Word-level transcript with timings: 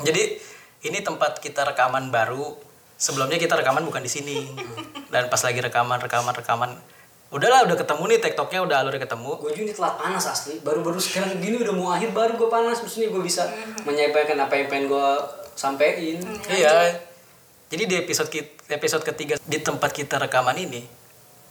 Jadi 0.00 0.22
ini 0.84 0.98
tempat 1.00 1.38
kita 1.38 1.64
rekaman 1.64 2.08
baru. 2.08 2.54
Sebelumnya 2.94 3.38
kita 3.38 3.54
rekaman 3.54 3.82
bukan 3.82 4.02
di 4.02 4.10
sini. 4.10 4.38
Dan 5.08 5.26
pas 5.26 5.40
lagi 5.40 5.58
rekaman, 5.58 5.98
rekaman, 5.98 6.34
rekaman, 6.34 6.70
udahlah 7.28 7.62
udah 7.62 7.76
ketemu 7.76 8.02
nih 8.08 8.18
TikToknya 8.20 8.60
udah 8.64 8.76
alurnya 8.80 9.04
ketemu. 9.04 9.30
gue 9.36 9.52
juga 9.52 9.62
ini 9.62 9.72
telat 9.72 9.94
panas 10.00 10.24
asli 10.24 10.64
baru-baru 10.64 10.96
sekarang 10.96 11.36
gini 11.36 11.60
udah 11.60 11.74
mau 11.76 11.92
akhir 11.92 12.16
baru 12.16 12.40
gue 12.40 12.48
panas 12.48 12.80
maksudnya 12.80 13.12
gue 13.12 13.20
bisa 13.20 13.44
menyampaikan 13.84 14.40
apa 14.40 14.56
yang 14.56 14.66
pengen 14.66 14.88
gue 14.88 15.08
sampein 15.52 16.24
Iya. 16.48 16.96
Jadi 17.68 17.84
di 17.84 17.94
episode 18.00 18.32
kit- 18.32 18.56
episode 18.66 19.04
ketiga 19.04 19.36
di 19.38 19.60
tempat 19.60 19.92
kita 19.92 20.16
rekaman 20.16 20.56
ini 20.56 20.80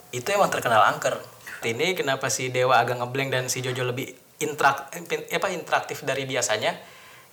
itu 0.09 0.25
emang 0.33 0.49
terkenal 0.49 0.81
angker. 0.81 1.13
Ini 1.61 1.93
kenapa 1.93 2.25
si 2.27 2.49
Dewa 2.49 2.81
agak 2.81 2.97
ngeblank 2.97 3.29
dan 3.29 3.43
si 3.45 3.61
Jojo 3.61 3.85
lebih 3.85 4.09
intrak 4.39 4.89
eh, 4.93 5.29
apa 5.29 5.53
interaktif 5.53 6.01
dari 6.01 6.25
biasanya? 6.25 6.73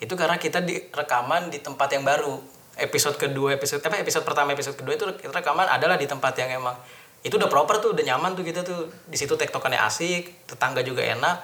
Itu 0.05 0.21
karena 0.21 0.37
kita 0.37 0.61
di 0.61 0.77
rekaman 0.93 1.49
di 1.49 1.65
tempat 1.65 1.89
yang 1.97 2.05
baru. 2.05 2.37
Episode 2.77 3.17
kedua, 3.17 3.57
episode 3.57 3.81
apa 3.81 3.97
episode 4.03 4.27
pertama, 4.27 4.53
episode 4.53 4.77
kedua 4.77 4.93
itu 4.99 5.07
rekaman 5.33 5.65
adalah 5.65 5.97
di 5.97 6.05
tempat 6.05 6.37
yang 6.37 6.61
emang 6.61 6.77
itu 7.25 7.41
udah 7.41 7.49
proper 7.49 7.81
tuh, 7.81 7.97
udah 7.97 8.05
nyaman 8.05 8.37
tuh 8.37 8.45
kita 8.45 8.61
tuh. 8.61 8.93
Di 9.09 9.17
situ 9.17 9.33
tektokannya 9.33 9.81
asik, 9.81 10.45
tetangga 10.45 10.85
juga 10.85 11.01
enak. 11.01 11.37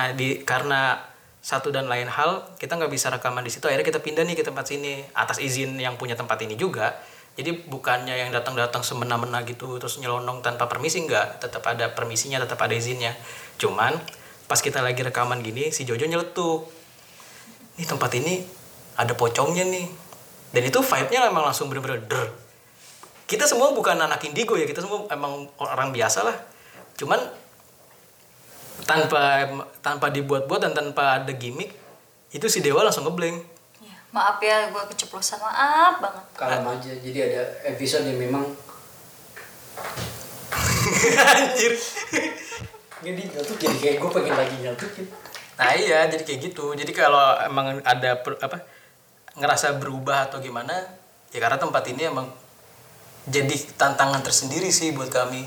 Nah, 0.00 0.16
di 0.16 0.40
karena 0.48 0.96
satu 1.44 1.68
dan 1.68 1.84
lain 1.92 2.08
hal 2.08 2.56
kita 2.56 2.80
nggak 2.80 2.88
bisa 2.88 3.12
rekaman 3.12 3.44
di 3.44 3.52
situ 3.52 3.68
akhirnya 3.68 3.84
kita 3.84 4.00
pindah 4.00 4.24
nih 4.24 4.32
ke 4.32 4.48
tempat 4.48 4.64
sini 4.64 5.04
atas 5.12 5.36
izin 5.36 5.76
yang 5.76 6.00
punya 6.00 6.16
tempat 6.16 6.40
ini 6.40 6.56
juga 6.56 6.96
jadi 7.36 7.68
bukannya 7.68 8.16
yang 8.16 8.32
datang-datang 8.32 8.80
semena-mena 8.80 9.44
gitu 9.44 9.76
terus 9.76 10.00
nyelonong 10.00 10.40
tanpa 10.40 10.72
permisi 10.72 11.04
nggak 11.04 11.44
tetap 11.44 11.60
ada 11.68 11.92
permisinya 11.92 12.40
tetap 12.40 12.64
ada 12.64 12.72
izinnya 12.72 13.12
cuman 13.60 13.92
pas 14.48 14.56
kita 14.56 14.80
lagi 14.80 15.04
rekaman 15.04 15.44
gini 15.44 15.68
si 15.68 15.84
Jojo 15.84 16.08
nyeletuk 16.08 16.64
nih 17.74 17.86
tempat 17.86 18.10
ini 18.18 18.46
ada 18.94 19.12
pocongnya 19.14 19.66
nih. 19.66 19.86
Dan 20.54 20.62
itu 20.70 20.78
vibe-nya 20.78 21.26
emang 21.26 21.42
langsung 21.42 21.66
bener-bener 21.66 21.98
der. 22.06 22.30
Kita 23.26 23.48
semua 23.48 23.74
bukan 23.74 23.98
anak 23.98 24.22
indigo 24.22 24.54
ya 24.54 24.68
kita 24.68 24.84
semua 24.84 25.08
emang 25.10 25.50
orang 25.58 25.90
biasa 25.90 26.22
lah. 26.22 26.36
Cuman 26.94 27.18
tanpa 28.82 29.46
tanpa 29.82 30.10
dibuat-buat 30.10 30.60
dan 30.62 30.72
tanpa 30.74 31.22
ada 31.22 31.32
gimmick 31.34 31.70
itu 32.34 32.46
si 32.50 32.58
Dewa 32.58 32.82
langsung 32.82 33.06
ngeblank 33.06 33.54
Ya, 33.78 33.94
maaf 34.10 34.42
ya 34.42 34.70
gue 34.74 34.82
keceplosan 34.90 35.38
maaf 35.38 36.02
banget. 36.02 36.24
Kalem 36.34 36.66
aja 36.66 36.92
jadi 36.98 37.18
ada 37.30 37.42
episode 37.74 38.10
yang 38.10 38.18
memang 38.18 38.42
anjir. 41.38 41.74
Jadi 43.04 43.22
jadi 43.30 43.76
kayak 43.78 43.96
gue 44.02 44.10
pengen 44.10 44.34
lagi 44.34 44.54
nyeletukin 44.58 45.06
nah 45.54 45.70
iya 45.78 46.10
jadi 46.10 46.22
kayak 46.26 46.40
gitu. 46.50 46.74
Jadi 46.74 46.90
kalau 46.90 47.38
emang 47.46 47.78
ada 47.86 48.18
per- 48.18 48.40
apa 48.42 48.62
ngerasa 49.38 49.78
berubah 49.78 50.30
atau 50.30 50.42
gimana 50.42 50.74
ya 51.30 51.38
karena 51.42 51.58
tempat 51.58 51.82
ini 51.90 52.06
emang 52.10 52.26
jadi 53.26 53.54
tantangan 53.78 54.22
tersendiri 54.22 54.70
sih 54.74 54.90
buat 54.90 55.10
kami. 55.10 55.46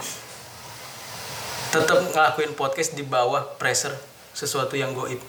Tetap 1.71 2.15
ngelakuin 2.15 2.55
podcast 2.55 2.95
di 2.95 3.03
bawah 3.03 3.43
pressure 3.59 3.93
sesuatu 4.31 4.79
yang 4.79 4.95
goib. 4.95 5.19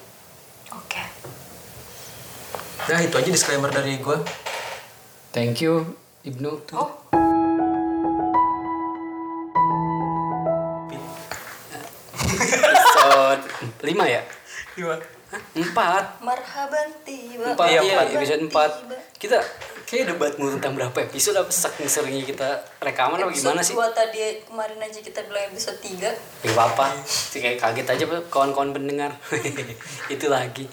Oke. 0.73 1.03
Nah 2.89 3.01
itu 3.05 3.15
aja 3.19 3.29
disclaimer 3.29 3.69
dari 3.69 4.01
gue 4.01 4.17
thank 5.33 5.61
you 5.61 5.85
Ibnu. 6.25 6.65
Oh. 6.73 6.91
Episode 12.49 13.43
5 13.85 14.15
ya 14.15 14.23
Hah? 15.29 15.43
empat 15.55 16.05
marhaban 16.21 16.89
tiba 17.03 17.53
empat 17.53 17.69
Iya, 17.69 17.81
iya 17.83 17.95
empat. 17.99 18.07
episode 18.15 18.43
empat 18.43 18.71
tiba. 18.81 18.97
kita 19.19 19.39
kayak 19.85 20.05
debat 20.07 20.33
mulu 20.37 20.55
tentang 20.55 20.73
berapa 20.75 20.99
episode 21.03 21.35
apa 21.35 21.49
saking 21.49 21.85
seringnya 21.85 22.23
kita 22.23 22.49
rekaman 22.79 23.17
apa 23.19 23.29
gimana 23.31 23.59
sih 23.59 23.73
Episode 23.73 23.93
2 23.93 23.99
tadi 23.99 24.19
kemarin 24.43 24.79
aja 24.79 24.99
kita 24.99 25.21
bilang 25.25 25.45
episode 25.47 25.79
3 25.79 26.13
Ya 26.45 26.53
apa 26.55 26.87
sih 27.03 27.41
kayak 27.41 27.57
kaget 27.57 27.89
aja 27.89 28.05
kawan-kawan 28.29 28.71
pendengar. 28.71 29.13
Itu 30.09 30.29
lagi. 30.29 30.65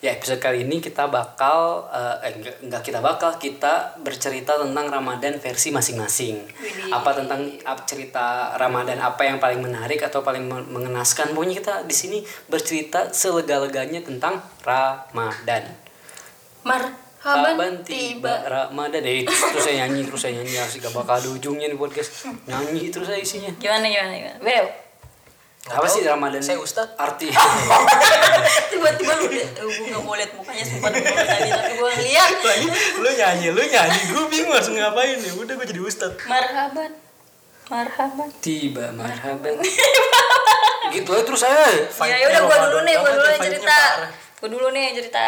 Ya 0.00 0.16
episode 0.16 0.40
kali 0.40 0.64
ini 0.64 0.80
kita 0.80 1.12
bakal 1.12 1.84
eh 1.92 2.16
eh, 2.24 2.32
enggak, 2.32 2.56
enggak 2.64 2.82
kita 2.88 3.04
bakal 3.04 3.36
kita 3.36 4.00
bercerita 4.00 4.56
tentang 4.56 4.88
Ramadan 4.88 5.36
versi 5.36 5.68
masing-masing. 5.68 6.40
Apa 6.88 7.12
tentang 7.12 7.44
ap- 7.68 7.84
cerita 7.84 8.56
Ramadan 8.56 8.96
apa 8.96 9.28
yang 9.28 9.36
paling 9.36 9.60
menarik 9.60 10.00
atau 10.00 10.24
paling 10.24 10.48
men- 10.48 10.72
mengenaskan. 10.72 11.36
Pokoknya 11.36 11.60
kita 11.60 11.74
di 11.84 11.92
sini 11.92 12.18
bercerita 12.48 13.12
selega-leganya 13.12 14.00
tentang 14.00 14.40
Ramadan. 14.64 15.68
marhaban 16.64 17.84
tiba 17.84 18.40
Ramadan. 18.48 19.04
Deh 19.04 19.28
terus 19.28 19.64
saya 19.68 19.84
nyanyi 19.84 20.08
terus 20.08 20.24
saya 20.24 20.32
nyanyi. 20.40 20.56
Harus 20.56 20.80
gak 20.80 20.96
bakal 20.96 21.20
ada 21.20 21.28
ujungnya 21.28 21.68
nih 21.68 21.76
podcast. 21.76 22.24
Nyanyi 22.48 22.88
terus 22.88 23.04
saya 23.04 23.20
isinya. 23.20 23.52
Gimana 23.60 23.84
gimana 23.84 24.16
gimana? 24.16 24.40
Bel 24.40 24.64
apa 25.68 25.84
sih 25.84 26.00
Ramadan 26.00 26.40
Saya 26.40 26.56
Ustadz. 26.56 26.96
arti 26.96 27.28
tiba-tiba 28.72 29.12
lu 29.20 29.28
liat 29.28 29.50
gue 29.60 29.92
gak 29.92 30.00
mau 30.00 30.16
liat 30.16 30.32
mukanya 30.32 30.64
sempat 30.64 30.88
dulu 30.96 31.04
tadi 31.20 31.50
tapi 31.52 31.72
gue 31.76 31.90
ngeliat. 32.00 32.30
Lagi 32.40 32.66
lu 32.96 33.08
nyanyi 33.12 33.46
lu 33.52 33.62
nyanyi. 33.68 34.00
Gue 34.08 34.24
bingung 34.32 34.56
harus 34.56 34.72
ngapain 34.72 35.20
ya. 35.20 35.32
Udah 35.36 35.52
gue 35.60 35.66
jadi 35.68 35.80
ustad. 35.84 36.16
Marhaban. 36.24 36.90
Marhaban. 37.68 38.28
Tiba 38.40 38.88
marhaban. 38.96 39.60
Gitu 40.90 41.06
aja 41.12 41.22
terus 41.28 41.40
saya 41.44 41.68
ya 42.08 42.16
ya 42.16 42.26
udah 42.32 42.40
gue 42.48 42.56
dulu 42.66 42.78
nih 42.88 42.94
gue 42.96 43.10
dulu 43.14 43.28
yang 43.28 43.42
cerita. 43.44 43.78
gue 44.40 44.48
dulu 44.48 44.66
nih 44.72 44.82
yang 44.90 44.94
cerita. 44.96 45.24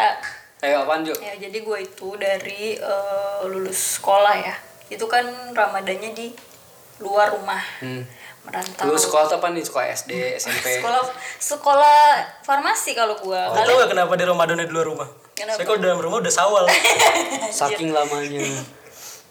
Ayo 0.65 0.75
apaan 0.81 1.05
Jo? 1.05 1.13
Ya 1.21 1.37
jadi 1.37 1.61
gue 1.61 1.77
itu 1.77 2.09
dari 2.17 2.81
eh, 2.81 3.37
lulus 3.45 4.01
sekolah 4.01 4.33
ya. 4.33 4.55
Itu 4.89 5.05
kan 5.05 5.29
ramadannya 5.53 6.09
di 6.17 6.33
luar 6.99 7.37
rumah. 7.37 7.61
Hmm. 7.85 8.01
Merantau 8.43 8.91
lu 8.91 8.99
sekolah 8.99 9.25
tuh 9.31 9.37
apa 9.39 9.47
nih 9.55 9.63
sekolah 9.63 9.87
SD 9.95 10.11
SMP 10.35 10.83
sekolah 10.83 11.01
sekolah 11.39 11.99
farmasi 12.43 12.91
kalau 12.91 13.15
gue 13.15 13.39
Lu 13.39 13.55
tau 13.55 13.75
gak 13.79 13.91
kenapa 13.95 14.13
di 14.19 14.23
Ramadannya 14.27 14.67
di 14.67 14.73
luar 14.75 14.87
rumah? 14.91 15.09
Kenapa? 15.33 15.57
Saya 15.57 15.65
kalau 15.65 15.79
dalam 15.81 15.97
rumah 15.97 16.21
udah 16.21 16.29
sawal. 16.29 16.65
saking 17.63 17.89
lamanya 17.89 18.45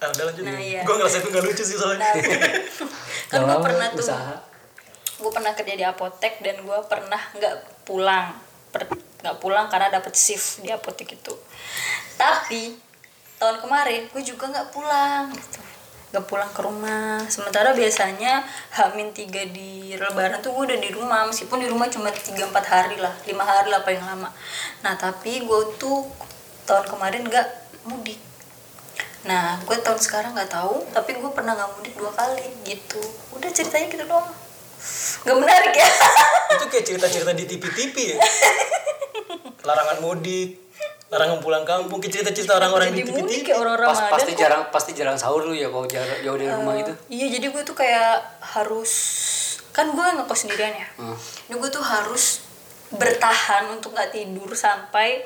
ah, 0.03 0.11
udah 0.11 0.23
lanjut. 0.27 0.43
Nah, 0.43 0.59
iya. 0.59 0.81
Gue 0.83 0.99
ngerasa 0.99 1.23
itu 1.23 1.29
gak 1.31 1.43
lucu 1.47 1.63
sih 1.63 1.77
soalnya. 1.79 2.03
kan 3.33 3.39
gue 3.49 3.59
pernah 3.65 3.87
tuh 3.93 4.03
usaha 4.03 4.35
gue 5.23 5.31
pernah 5.31 5.53
kerja 5.55 5.73
di 5.79 5.85
apotek 5.87 6.43
dan 6.43 6.59
gue 6.61 6.79
pernah 6.91 7.21
nggak 7.33 7.87
pulang 7.87 8.35
Per- 8.75 9.01
nggak 9.23 9.37
pulang 9.39 9.71
karena 9.71 9.87
dapet 9.87 10.13
shift 10.13 10.59
di 10.61 10.69
apotek 10.69 11.15
itu 11.15 11.33
tapi 12.19 12.75
tahun 13.39 13.63
kemarin 13.63 14.11
gue 14.11 14.23
juga 14.25 14.51
nggak 14.51 14.69
pulang 14.75 15.31
gitu 15.31 15.59
nggak 16.13 16.29
pulang 16.29 16.53
ke 16.53 16.61
rumah. 16.61 17.25
Sementara 17.25 17.73
biasanya 17.73 18.45
hamin 18.77 19.09
tiga 19.17 19.41
di 19.49 19.97
lebaran 19.97 20.45
tuh 20.45 20.53
gue 20.53 20.69
udah 20.69 20.79
di 20.79 20.93
rumah 20.93 21.25
meskipun 21.25 21.57
di 21.57 21.65
rumah 21.65 21.89
cuma 21.89 22.13
tiga 22.13 22.45
empat 22.45 22.69
hari 22.69 23.01
lah 23.01 23.09
lima 23.25 23.41
hari 23.41 23.73
lah 23.73 23.81
paling 23.81 23.97
lama. 24.05 24.29
Nah 24.85 24.93
tapi 24.93 25.41
gue 25.41 25.61
tuh 25.81 26.05
tahun 26.69 26.85
kemarin 26.85 27.25
nggak 27.25 27.47
mudik. 27.89 28.21
Nah 29.25 29.57
gue 29.65 29.73
tahun 29.81 29.97
sekarang 29.97 30.37
nggak 30.37 30.53
tahu 30.53 30.85
tapi 30.93 31.17
gue 31.17 31.31
pernah 31.33 31.57
nggak 31.57 31.81
mudik 31.81 31.97
dua 31.97 32.13
kali 32.13 32.45
gitu. 32.61 33.01
Udah 33.33 33.49
ceritanya 33.49 33.89
gitu 33.89 34.05
doang. 34.05 34.29
Nggak 35.25 35.37
menarik 35.41 35.73
ya? 35.73 35.89
Itu 36.61 36.65
kayak 36.69 36.85
cerita-cerita 36.93 37.33
di 37.33 37.49
TV-TV 37.49 37.95
ya. 38.13 38.17
Larangan 39.67 39.97
mudik, 40.05 40.61
larangan 41.13 41.37
pulang 41.37 41.61
kampung, 41.63 41.99
cerita-cerita 41.99 42.53
orang-orang 42.55 42.89
di 42.89 43.01
jadi 43.01 43.13
mudik 43.13 43.45
ya 43.45 43.55
orang 43.55 43.77
pas 43.77 43.93
Ramadan 43.93 44.11
pasti 44.11 44.31
kok. 44.31 44.39
jarang 44.39 44.61
pasti 44.67 44.91
jarang 44.91 45.15
sahur 45.15 45.41
lu 45.41 45.53
ya 45.53 45.67
kalau 45.67 45.85
jarang 45.85 46.17
jauh 46.19 46.35
dari 46.35 46.49
rumah 46.49 46.73
gitu 46.75 46.93
iya 47.07 47.29
jadi 47.29 47.45
gue 47.47 47.61
tuh 47.63 47.73
kayak 47.73 48.17
harus 48.43 48.91
kan 49.69 49.87
gue 49.87 50.05
ngekos 50.15 50.39
sendirian 50.39 50.73
ya 50.73 50.87
Hmm. 50.95 51.13
jadi 51.45 51.55
gue 51.55 51.69
tuh 51.71 51.81
harus 51.81 52.41
bertahan 52.91 53.69
untuk 53.69 53.91
nggak 53.91 54.11
tidur 54.11 54.49
sampai 54.51 55.25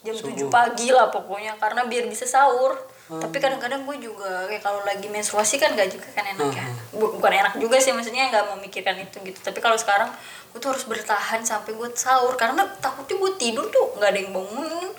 jam 0.00 0.14
7 0.14 0.22
pagi 0.48 0.88
lah 0.88 1.08
pokoknya 1.08 1.54
karena 1.56 1.82
biar 1.84 2.06
bisa 2.06 2.24
sahur 2.24 2.74
Hmm. 3.04 3.18
tapi 3.18 3.36
kadang-kadang 3.36 3.82
gue 3.82 4.04
juga 4.04 4.44
kayak 4.44 4.60
kalau 4.60 4.84
lagi 4.84 5.08
menstruasi 5.08 5.56
kan 5.56 5.72
gak 5.72 5.88
juga 5.88 6.04
kan 6.12 6.28
enak 6.28 6.52
ya 6.52 6.60
Hmm. 6.62 6.76
Bu- 6.94 7.12
bukan 7.14 7.32
enak 7.34 7.56
juga 7.56 7.76
sih 7.76 7.90
maksudnya 7.90 8.28
nggak 8.28 8.52
memikirkan 8.52 8.94
itu 8.96 9.16
gitu 9.24 9.40
tapi 9.40 9.58
kalau 9.58 9.74
sekarang 9.74 10.12
gue 10.48 10.58
tuh 10.58 10.70
harus 10.70 10.84
bertahan 10.84 11.40
sampai 11.40 11.72
gue 11.72 11.88
sahur 11.94 12.32
karena 12.34 12.62
takutnya 12.76 13.16
gue 13.16 13.32
tidur 13.34 13.64
tuh 13.66 13.96
nggak 13.96 14.08
ada 14.08 14.18
yang 14.18 14.30
bangunin 14.30 14.92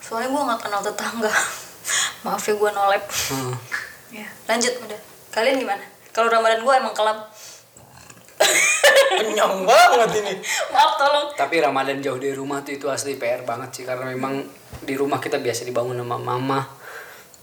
soalnya 0.00 0.28
gue 0.28 0.42
nggak 0.44 0.60
kenal 0.60 0.80
tetangga 0.80 1.32
maaf 2.24 2.42
ya 2.42 2.54
gue 2.54 2.70
nolep 2.70 3.04
Hmm. 3.28 3.54
ya 4.10 4.26
lanjut 4.46 4.72
udah 4.80 5.00
kalian 5.30 5.58
gimana 5.58 5.82
kalau 6.10 6.28
ramadan 6.28 6.60
gue 6.60 6.74
emang 6.74 6.92
kelam 6.92 7.18
Kenyang 9.10 9.66
banget 9.66 10.10
ini. 10.16 10.34
maaf 10.72 10.94
tolong 10.94 11.26
tapi 11.34 11.58
Ramadan 11.58 11.98
jauh 11.98 12.16
dari 12.16 12.32
rumah 12.32 12.62
tuh 12.62 12.70
itu 12.72 12.86
asli 12.86 13.14
PR 13.14 13.42
banget 13.42 13.70
sih 13.72 13.82
karena 13.82 14.06
memang 14.08 14.46
di 14.78 14.94
rumah 14.94 15.18
kita 15.18 15.36
biasa 15.36 15.64
dibangun 15.64 15.98
sama 15.98 16.16
mama 16.16 16.60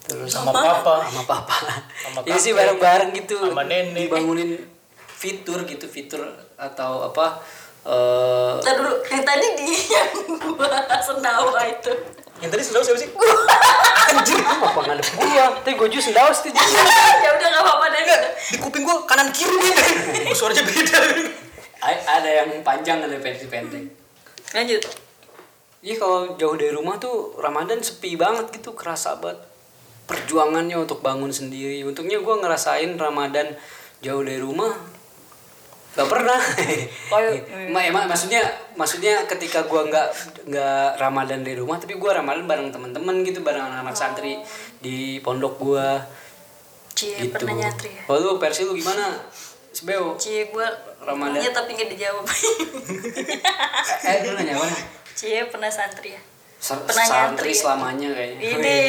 terus 0.02 0.30
Sama 0.30 0.54
papa. 0.54 1.04
sama 1.04 1.24
papa 1.26 1.58
Sama 2.00 2.20
ini 2.24 2.38
sih 2.38 2.52
kakek, 2.52 2.80
bareng-bareng 2.80 3.10
gitu 3.14 3.36
sama 3.42 3.64
nenek. 3.66 4.08
dibangunin 4.08 4.56
fitur 5.10 5.66
gitu 5.66 5.84
fitur 5.86 6.22
atau 6.56 7.04
apa 7.06 7.44
eh 7.86 8.54
Ntar 8.66 8.74
dulu, 8.82 8.94
yang 9.08 9.22
tadi 9.22 9.48
di 9.54 9.70
yang 9.86 10.10
gua 10.58 10.82
sendawa 11.00 11.62
itu. 11.70 11.94
Yang 12.42 12.50
tadi 12.52 12.64
selalu 12.66 12.84
siapa 12.84 13.00
sih? 13.00 13.10
anjir 14.06 14.38
apa 14.38 14.80
ngadep 14.86 15.08
gua 15.18 15.46
tapi 15.66 15.74
gua 15.74 15.88
juga 15.90 16.04
sendawa 16.06 16.30
sih 16.30 16.54
ya 16.54 17.30
udah 17.34 17.48
gak 17.48 17.64
apa-apa 17.64 17.86
deh. 17.94 18.04
Di 18.54 18.58
kuping 18.58 18.82
gua 18.82 19.06
kanan 19.06 19.30
kiri 19.30 19.54
nih. 19.54 19.74
Oh, 20.30 20.36
suaranya 20.36 20.66
beda. 20.66 21.00
A- 21.86 22.04
ada 22.18 22.30
yang 22.30 22.50
panjang 22.66 23.06
ada 23.06 23.14
versi 23.22 23.46
pendek 23.46 23.86
Lanjut. 24.54 24.82
Iya 25.86 26.02
kalau 26.02 26.34
jauh 26.34 26.58
dari 26.58 26.74
rumah 26.74 26.98
tuh 26.98 27.38
Ramadan 27.38 27.78
sepi 27.78 28.18
banget 28.18 28.50
gitu 28.50 28.74
kerasa 28.74 29.22
banget 29.22 29.38
perjuangannya 30.10 30.78
untuk 30.82 31.02
bangun 31.06 31.30
sendiri. 31.30 31.82
Untungnya 31.86 32.18
gue 32.22 32.36
ngerasain 32.42 32.94
Ramadan 32.98 33.54
jauh 34.02 34.22
dari 34.26 34.42
rumah 34.42 34.74
gak 35.96 36.06
pernah. 36.06 36.36
Kayak- 36.38 37.48
Ma- 37.74 37.82
emang 37.82 38.06
maksudnya 38.06 38.44
maksudnya 38.74 39.24
ketika 39.26 39.64
gue 39.64 39.82
nggak 39.86 40.08
nggak 40.46 40.88
Ramadan 40.96 41.40
dari 41.40 41.56
rumah 41.56 41.76
tapi 41.76 41.96
gue 41.96 42.12
Ramadan 42.12 42.44
bareng 42.44 42.70
teman-teman 42.70 43.24
gitu 43.24 43.40
bareng 43.40 43.64
anak-anak 43.64 43.96
santri 43.96 44.36
di 44.78 45.18
pondok 45.20 45.56
gue 45.58 45.88
Cie, 46.94 47.16
gitu. 47.22 47.32
pernah 47.34 47.56
nyantri 47.58 47.92
ya? 47.92 48.04
Oh 48.06 48.16
lu 48.16 48.36
versi 48.36 48.64
lu 48.64 48.72
gimana? 48.74 49.12
Sebeo. 49.70 50.16
Cie, 50.16 50.48
gua 50.48 50.64
Ramadan. 51.02 51.36
nanya 51.36 51.52
tapi 51.52 51.74
gak 51.74 51.88
dijawab. 51.90 52.24
Eh 54.08 54.16
lu 54.22 54.32
nanya 54.34 54.56
apa? 54.56 54.68
Cie, 55.12 55.44
pernah 55.46 55.68
santri 55.68 56.12
ya? 56.12 56.22
Sa- 56.56 56.80
Pernah 56.80 57.04
Santri 57.04 57.20
nyantri 57.22 57.52
ya? 57.52 57.58
selamanya 57.58 58.10
kayaknya. 58.10 58.40
Ini. 58.50 58.80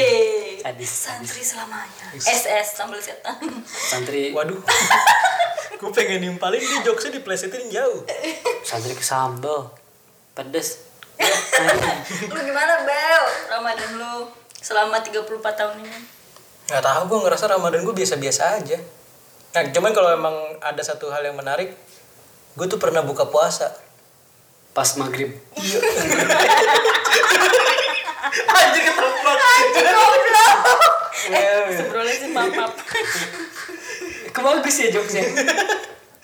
Sadis, 0.57 0.93
Santri 1.03 1.43
selamanya. 1.43 2.07
SS 2.15 2.67
sambal 2.75 2.99
setan. 2.99 3.37
Santri 3.67 4.31
Waduh. 4.31 4.59
Gue 5.77 5.91
pengen 5.93 6.25
nimpalin 6.25 6.61
dia 6.61 6.81
jokesnya 6.85 7.21
diplesetin 7.21 7.69
jauh. 7.69 8.03
santri 8.67 8.97
ke 8.97 9.05
sambal 9.05 9.71
pedes 10.37 10.87
lu 12.29 12.41
gimana, 12.45 12.85
Bel? 12.85 13.25
Ramadan 13.49 13.91
lu 13.97 14.29
selama 14.61 15.01
34 15.01 15.25
tahun 15.41 15.77
ini. 15.81 16.01
Gak 16.69 16.83
tahu 16.83 17.03
gue 17.09 17.19
ngerasa 17.25 17.47
Ramadan 17.49 17.87
gue 17.87 17.95
biasa-biasa 17.97 18.61
aja. 18.61 18.79
Nah, 19.57 19.63
cuman 19.73 19.93
kalau 19.97 20.13
emang 20.13 20.37
ada 20.61 20.83
satu 20.85 21.09
hal 21.09 21.25
yang 21.25 21.39
menarik, 21.39 21.73
gue 22.59 22.67
tuh 22.69 22.77
pernah 22.77 23.01
buka 23.01 23.25
puasa. 23.29 23.73
pas 24.77 24.93
maghrib 25.01 25.33
Anjir 28.45 28.83
ketebak. 28.85 29.39
Sebrolnya 31.73 32.15
sih 32.21 32.29
maaf, 32.29 32.53
maaf. 32.53 32.77
Kebagus 34.37 34.77
ya 34.79 34.89
jokesnya 34.91 35.25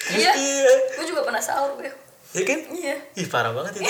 Iya. 0.02 0.34
Iya. 0.34 0.72
Gue 0.92 1.06
juga 1.06 1.22
pernah 1.22 1.38
sahur, 1.38 1.72
Bel. 1.74 1.88
Ya 2.32 2.42
kan? 2.42 2.58
Iya. 2.68 2.96
Ih 3.14 3.26
parah 3.26 3.54
banget 3.54 3.78
itu. 3.78 3.86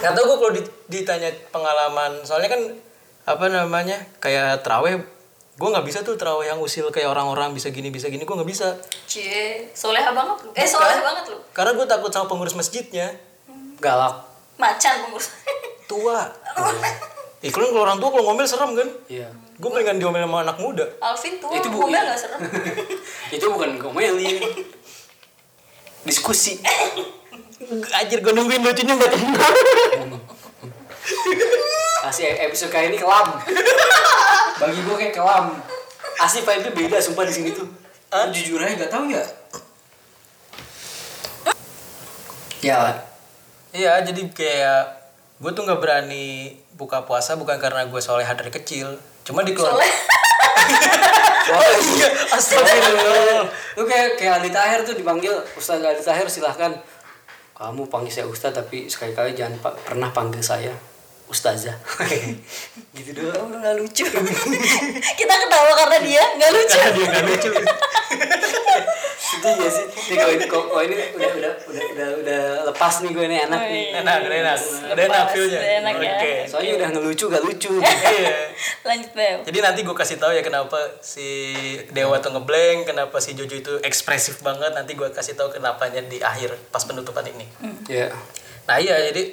Gak 0.00 0.10
tau 0.10 0.24
gue 0.24 0.36
kalau 0.36 0.52
di- 0.52 0.72
ditanya 0.88 1.28
pengalaman, 1.48 2.24
soalnya 2.24 2.48
kan 2.48 2.62
apa 3.22 3.46
namanya 3.46 4.00
kayak 4.18 4.64
teraweh, 4.64 4.98
gue 5.52 5.68
nggak 5.68 5.84
bisa 5.84 6.00
tuh 6.00 6.16
teraweh 6.16 6.48
yang 6.48 6.58
usil 6.58 6.88
kayak 6.88 7.06
orang-orang 7.06 7.52
bisa 7.52 7.68
gini 7.68 7.92
bisa 7.92 8.08
gini, 8.08 8.24
gue 8.24 8.32
nggak 8.32 8.48
bisa. 8.48 8.72
Cie, 9.04 9.68
soleha 9.70 10.10
banget 10.10 10.42
lu. 10.42 10.50
Eh, 10.56 10.64
soleha 10.64 10.98
banget 10.98 11.28
lu. 11.28 11.38
Karena 11.52 11.76
gue 11.76 11.86
takut 11.86 12.08
sama 12.08 12.26
pengurus 12.26 12.56
masjidnya, 12.56 13.12
galak 13.78 14.26
Macan 14.56 15.06
pengurus. 15.06 15.28
tua. 15.84 16.24
kalau 17.50 17.74
kalau 17.74 17.82
orang 17.82 17.98
tua 17.98 18.08
kalau 18.14 18.24
ngomel 18.30 18.46
serem 18.46 18.70
kan? 18.78 18.88
iya. 19.10 19.26
Gue 19.58 19.70
pengen 19.74 19.98
diomel 19.98 20.22
sama 20.22 20.46
anak 20.46 20.58
muda. 20.62 20.86
Alvin 21.02 21.42
tuh 21.42 21.50
Itu 21.50 21.66
bu- 21.74 21.90
ngomel 21.90 22.02
gak 22.06 22.20
serem. 22.20 22.40
itu 23.34 23.46
bukan 23.50 23.70
ngomelin. 23.82 24.38
Diskusi. 26.06 26.62
Anjir 27.98 28.22
gue 28.22 28.32
nungguin 28.34 28.62
lucunya 28.62 28.94
gak 28.94 29.10
ketemu. 29.10 29.34
asli 32.06 32.26
episode 32.26 32.70
kali 32.70 32.94
ini 32.94 32.98
kelam. 32.98 33.38
Bagi 34.58 34.80
gue 34.82 34.96
kayak 34.98 35.14
kelam. 35.14 35.58
Asli 36.22 36.46
vibe 36.46 36.70
beda 36.70 37.02
sumpah 37.02 37.26
di 37.26 37.34
sini 37.34 37.50
tuh. 37.50 37.66
Lu 38.12 38.30
jujur 38.30 38.62
aja 38.62 38.86
gak 38.86 38.90
tau 38.90 39.06
ya 39.10 39.22
ya. 42.62 42.78
Iya, 43.74 43.92
jadi 44.06 44.22
kayak 44.30 44.82
gue 45.42 45.50
tuh 45.50 45.66
nggak 45.66 45.80
berani 45.82 46.54
buka 46.82 46.98
puasa 47.00 47.34
bukan 47.34 47.56
karena 47.56 47.86
gue 47.86 48.00
soleha 48.00 48.32
dari 48.32 48.50
kecil, 48.50 48.90
cuma 49.22 49.40
di 49.40 49.54
keluarga. 49.54 49.78
Soleh. 49.78 49.92
Wah, 51.44 51.62
Iya, 51.92 52.08
astagfirullah. 52.28 53.46
lu 53.72 53.82
kayak 53.84 54.14
kayak 54.14 54.32
Aldi 54.36 54.50
Tahir 54.50 54.80
tuh 54.82 54.94
dipanggil 54.94 55.30
Ustaz 55.52 55.78
Aldi 55.78 56.00
Tahir 56.00 56.26
silahkan 56.26 56.70
kamu 57.52 57.86
panggil 57.86 58.10
saya 58.12 58.26
Ustaz 58.26 58.50
tapi 58.50 58.86
sekali-kali 58.86 59.32
jangan 59.32 59.54
pa- 59.58 59.76
pernah 59.76 60.10
panggil 60.10 60.38
saya 60.38 60.74
Ustazah 61.24 61.72
gitu 62.96 63.10
doang 63.14 63.48
Lu 63.48 63.56
gak 63.56 63.74
lucu. 63.74 64.04
Kita 65.18 65.34
ketawa 65.38 65.72
karena 65.76 65.98
dia 65.98 66.22
gak 66.36 66.50
lucu. 66.52 66.76
Karena 66.76 66.92
dia 66.92 67.06
nggak 67.08 67.24
lucu. 67.24 67.50
Itu 69.32 69.48
ya 69.48 69.68
sih 69.68 69.86
Nih, 70.04 70.16
kalau 70.16 70.32
ini 70.32 70.44
kok 70.44 70.62
kalau 70.62 70.82
ini 70.82 70.94
udah 71.10 71.30
udah 71.32 71.52
udah 71.64 71.84
udah 71.88 72.08
udah 72.18 72.42
lepas 72.68 72.94
nih 73.00 73.10
gue 73.10 73.24
ini 73.24 73.36
enak 73.40 73.58
Oh, 73.58 73.66
nih 73.66 73.84
iya. 73.84 74.00
Enak, 74.00 74.16
udah 74.20 74.38
enak, 74.38 74.58
udah 74.88 75.04
enak 75.04 75.24
feelnya. 75.28 75.58
udah 75.58 75.72
enak 75.78 75.94
ya. 75.96 76.12
Oke. 76.12 76.32
soalnya 76.46 76.72
udah 76.74 76.88
ngelucu 76.90 77.24
gak 77.26 77.42
lucu 77.42 77.72
Iya. 78.12 78.36
Lanjut, 78.82 79.10
Bel. 79.12 79.38
Jadi 79.42 79.58
nanti 79.58 79.80
gue 79.80 79.94
kasih 79.94 80.16
tahu 80.16 80.30
ya 80.30 80.40
kenapa 80.40 80.78
si 81.00 81.26
Dewa 81.88 82.18
tuh 82.18 82.30
ngeblank, 82.30 82.86
kenapa 82.86 83.16
si 83.18 83.32
Jojo 83.32 83.56
itu 83.56 83.72
ekspresif 83.80 84.40
banget. 84.40 84.70
Nanti 84.70 84.92
gue 84.92 85.08
kasih 85.08 85.32
tahu 85.32 85.48
kenapanya 85.50 86.02
di 86.02 86.18
akhir 86.18 86.52
pas 86.68 86.82
penutupan 86.82 87.24
ini. 87.26 87.46
ya 87.86 88.10
Nah 88.62 88.76
iya 88.76 89.00
jadi 89.04 89.32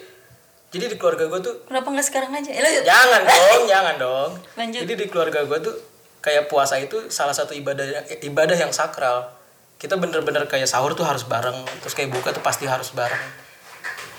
jadi 0.70 0.86
di 0.88 0.96
keluarga 0.96 1.26
gue 1.26 1.40
tuh 1.40 1.56
Kenapa 1.66 1.88
gak 1.90 2.06
sekarang 2.06 2.32
aja? 2.32 2.50
Eh, 2.50 2.60
lanjut. 2.60 2.84
jangan 2.84 3.22
dong, 3.24 3.62
jangan 3.66 3.96
dong. 3.98 4.30
Lanjut. 4.56 4.80
Jadi 4.84 4.94
di 4.96 5.06
keluarga 5.06 5.40
gue 5.44 5.60
tuh 5.60 5.76
kayak 6.20 6.46
puasa 6.46 6.78
itu 6.78 7.08
salah 7.08 7.32
satu 7.32 7.52
ibadah 7.52 7.86
ibadah 8.22 8.54
yang 8.54 8.70
sakral. 8.70 9.39
Kita 9.80 9.96
bener-bener 9.96 10.44
kayak 10.46 10.68
sahur 10.68 10.92
tuh 10.92 11.08
harus 11.08 11.24
bareng, 11.24 11.64
terus 11.80 11.96
kayak 11.96 12.12
buka 12.12 12.36
tuh 12.36 12.44
pasti 12.44 12.68
harus 12.68 12.92
bareng. 12.92 13.24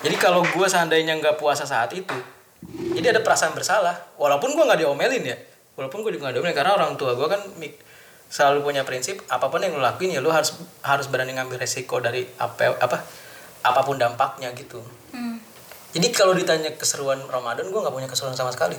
Jadi 0.01 0.17
kalau 0.17 0.41
gue 0.41 0.67
seandainya 0.67 1.21
nggak 1.21 1.37
puasa 1.37 1.69
saat 1.69 1.93
itu, 1.93 2.17
jadi 2.97 3.13
ada 3.13 3.21
perasaan 3.21 3.53
bersalah. 3.53 3.93
Walaupun 4.17 4.57
gue 4.57 4.65
nggak 4.65 4.81
diomelin 4.81 5.21
ya, 5.21 5.37
walaupun 5.77 6.01
gue 6.01 6.17
juga 6.17 6.33
nggak 6.33 6.41
diomelin 6.41 6.57
karena 6.57 6.73
orang 6.73 6.97
tua 6.97 7.13
gue 7.13 7.29
kan 7.29 7.45
selalu 8.31 8.65
punya 8.65 8.87
prinsip 8.87 9.21
apa 9.27 9.51
pun 9.51 9.59
yang 9.59 9.75
lo 9.75 9.83
lakuin 9.83 10.15
ya 10.15 10.23
lo 10.23 10.31
harus 10.31 10.55
harus 10.87 11.11
berani 11.11 11.35
ngambil 11.35 11.59
resiko 11.59 11.99
dari 11.99 12.23
apa 12.39 12.79
apa 12.79 13.03
apa 13.61 13.81
pun 13.85 14.01
dampaknya 14.01 14.49
gitu. 14.57 14.81
Hmm. 15.13 15.37
Jadi 15.93 16.09
kalau 16.15 16.33
ditanya 16.33 16.73
keseruan 16.79 17.21
Ramadan, 17.27 17.69
gue 17.69 17.81
nggak 17.83 17.93
punya 17.93 18.09
keseruan 18.09 18.33
sama 18.33 18.55
sekali. 18.55 18.79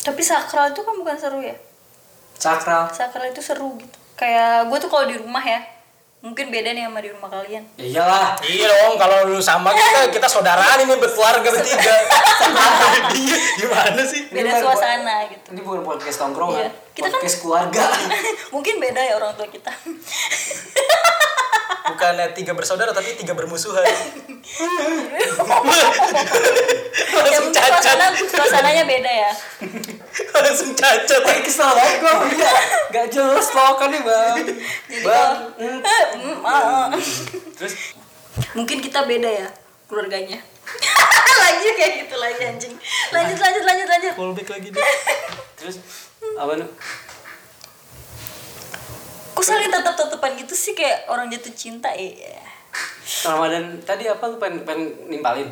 Tapi 0.00 0.22
sakral 0.24 0.72
itu 0.72 0.80
kan 0.80 0.94
bukan 0.96 1.18
seru 1.20 1.44
ya? 1.44 1.52
sakral 2.38 2.86
Sakral 2.94 3.34
itu 3.34 3.42
seru 3.42 3.74
gitu. 3.76 3.98
Kayak 4.18 4.66
gue 4.66 4.78
tuh 4.78 4.88
kalau 4.88 5.06
di 5.06 5.14
rumah 5.14 5.40
ya, 5.40 5.62
mungkin 6.18 6.50
beda 6.50 6.70
nih 6.70 6.82
sama 6.82 6.98
di 6.98 7.08
rumah 7.08 7.28
kalian. 7.28 7.62
ya 7.72 8.02
iyalah 8.02 8.34
Iya 8.40 8.66
dong, 8.82 8.98
kalau 8.98 9.18
lu 9.24 9.38
sama 9.38 9.70
kita, 9.70 9.98
kita 10.14 10.26
saudaraan 10.26 10.78
ini 10.80 10.90
berkeluarga 10.92 11.46
bertiga. 11.46 11.96
Iya, 13.14 13.36
gimana 13.56 14.02
sih? 14.02 14.26
Beda 14.28 14.50
bukan- 14.52 14.62
suasana 14.64 15.16
gitu. 15.28 15.46
ini 15.52 15.60
bukan 15.62 15.80
podcast 15.82 16.18
tongkrongan 16.18 16.60
Iya. 16.60 16.70
Kita 16.92 17.06
kan- 17.06 17.14
podcast 17.14 17.36
keluarga 17.38 17.82
mungkin 18.50 18.74
beda 18.78 19.00
ya 19.00 19.14
orang 19.14 19.32
tua 19.32 19.46
kita. 19.46 19.70
Bukannya 21.88 22.26
tiga 22.32 22.52
bersaudara, 22.52 22.92
tapi 22.92 23.14
tiga 23.14 23.32
bermusuhan. 23.32 23.80
ya 23.80 23.96
Langsung 27.14 27.48
suasana, 27.50 28.06
cacat. 28.12 28.28
suasananya 28.28 28.84
beda 28.84 29.10
ya. 29.10 29.32
Langsung 30.34 30.72
cacat. 30.72 31.20
Kayak 31.20 31.42
kesel 31.42 31.70
banget 31.70 31.96
gue 31.98 32.14
iya 32.36 32.52
gak 32.88 33.06
jelas 33.08 33.48
lawakannya 33.50 34.00
bang 34.00 34.34
Jadi 34.38 34.52
bang 35.00 35.34
kalau- 35.54 35.82
Eh, 35.84 36.04
mm, 36.16 36.38
ah. 36.42 36.88
terus 37.54 37.74
mungkin 38.52 38.78
kita 38.78 39.02
beda 39.04 39.26
ya 39.26 39.48
keluarganya. 39.86 40.38
lagi 41.38 41.68
kayak 41.72 41.92
gitu 42.04 42.14
lagi 42.14 42.42
anjing. 42.44 42.74
Lanjut 43.08 43.38
lanjut 43.38 43.64
lanjut 43.64 43.88
lanjut. 43.88 44.14
Callback 44.14 44.48
lagi 44.50 44.68
deh. 44.68 44.84
terus 45.54 45.76
apa 46.34 46.52
nu 46.54 46.66
Kok 49.32 49.44
saling 49.44 49.70
tetep-tetepan 49.70 50.34
gitu 50.36 50.52
sih 50.52 50.74
kayak 50.74 51.06
orang 51.06 51.30
jatuh 51.30 51.54
cinta 51.54 51.88
ya. 51.94 52.36
Ramadan 53.24 53.80
tadi 53.80 54.04
apa 54.04 54.20
lu 54.26 54.36
pengen, 54.36 54.62
pengen 54.62 55.08
nimpalin 55.08 55.48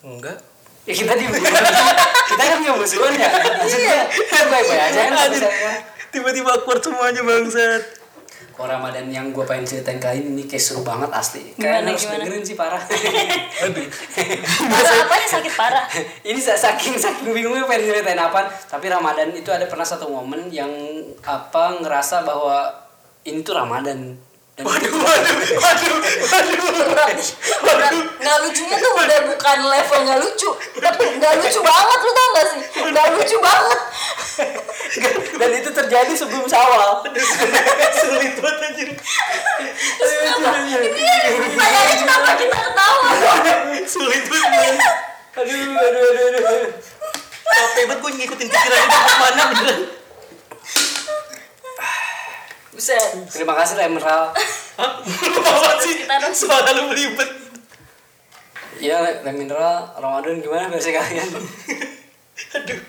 Enggak. 0.00 0.38
Ya 0.82 0.94
kita 0.94 1.12
di 1.14 1.24
kita 2.28 2.42
kan 2.42 2.56
nggak 2.58 2.74
musuhan 2.74 3.12
ya. 3.14 3.28
Maksudnya 3.56 3.98
kan 4.26 4.44
baik-baik 4.46 4.82
aja 4.82 5.00
kan? 5.04 5.12
Misalnya 5.28 5.74
Tiba-tiba 6.08 6.50
awkward 6.52 6.78
semuanya 6.78 7.22
bangsat. 7.22 8.04
kalau 8.52 8.68
Ramadan 8.68 9.08
yang 9.08 9.32
gue 9.32 9.40
pengen 9.42 9.64
ceritain 9.64 9.96
kali 9.96 10.20
ini 10.22 10.44
kayak 10.44 10.60
seru 10.60 10.82
banget 10.82 11.08
asli. 11.08 11.56
Gimana, 11.56 11.56
kayak 11.56 11.88
harus 11.88 12.04
gimana? 12.04 12.18
dengerin 12.20 12.44
sih 12.44 12.52
parah. 12.54 12.82
Aduh. 13.64 13.86
Parah 14.68 14.94
apanya 15.02 15.28
sakit 15.30 15.52
parah. 15.52 15.84
ini 16.28 16.36
sa- 16.36 16.60
saking 16.60 16.94
saking 16.94 17.32
bingungnya 17.32 17.64
pengen 17.64 17.88
ceritain 17.88 18.20
apa? 18.20 18.44
Tapi 18.68 18.86
Ramadan 18.86 19.32
itu 19.32 19.48
ada 19.48 19.64
pernah 19.64 19.82
satu 19.82 20.04
momen 20.06 20.52
yang 20.52 20.68
apa 21.24 21.80
ngerasa 21.80 22.22
bahwa 22.22 22.68
ini 23.24 23.40
tuh 23.40 23.56
Ramadan 23.56 24.20
Waduh, 24.60 24.92
waduh, 24.92 25.36
waduh, 25.64 25.96
waduh. 26.28 26.60
Berat. 27.64 27.96
nggak 28.20 28.36
lucunya 28.44 28.76
tuh 28.76 28.92
udah 29.00 29.18
bukan 29.32 29.58
level 29.64 29.98
nggak 30.04 30.20
lucu 30.20 30.50
tapi 30.76 31.04
nggak 31.16 31.32
lucu 31.40 31.60
banget 31.64 31.98
lu 32.04 32.12
tau 32.12 32.28
gak 32.36 32.46
sih 32.52 32.60
nggak 32.84 33.06
lucu 33.16 33.36
banget 33.40 33.80
dan 35.40 35.50
itu 35.56 35.70
terjadi 35.72 36.12
sebelum 36.12 36.44
sawal 36.44 37.00
Sulit 38.02 38.32
banget 38.36 38.60
anjir. 38.68 38.88
ini 40.84 41.38
pertanyaannya 41.48 41.96
kenapa 41.96 42.28
kita 42.36 42.56
ketawa 42.60 43.08
Sulit 43.88 44.24
banget. 44.28 44.76
aduh 45.32 45.64
aduh 45.80 46.02
aduh 46.12 46.28
aduh 46.28 46.68
Capek 47.52 47.84
banget 47.88 48.00
gue 48.04 48.12
ngikutin 48.20 48.48
pikiran 48.52 48.80
itu 48.84 48.98
ke 49.00 49.14
mana 49.16 49.42
beneran. 49.48 50.01
Buset. 52.82 53.30
terima 53.30 53.54
kasih 53.54 53.78
lah 53.78 53.86
Emerald 53.86 54.34
apa 54.82 55.72
sih? 55.86 56.02
Suara 56.34 56.74
lu 56.74 56.90
belibet. 56.90 57.30
Iya, 58.82 59.22
Le 59.22 59.30
Mineral, 59.30 59.86
Ramadan 59.94 60.42
gimana 60.42 60.66
versi 60.66 60.90
kalian? 60.90 61.30
Aduh. 62.58 62.80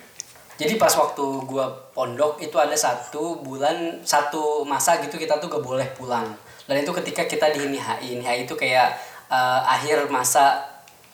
Jadi 0.58 0.74
pas 0.82 0.90
waktu 0.98 1.26
gua 1.46 1.70
pondok 1.94 2.42
itu 2.42 2.58
ada 2.58 2.74
satu 2.74 3.38
bulan, 3.46 4.02
satu 4.02 4.66
masa 4.66 4.98
gitu 5.06 5.14
kita 5.22 5.38
tuh 5.38 5.46
gak 5.46 5.62
boleh 5.62 5.86
pulang. 5.94 6.26
Dan 6.66 6.82
itu 6.82 6.90
ketika 6.98 7.30
kita 7.30 7.54
di 7.54 7.62
NIHI. 7.70 8.18
NIHI 8.18 8.50
itu 8.50 8.58
kayak 8.58 8.98
eh, 9.30 9.62
akhir 9.62 10.10
masa 10.10 10.53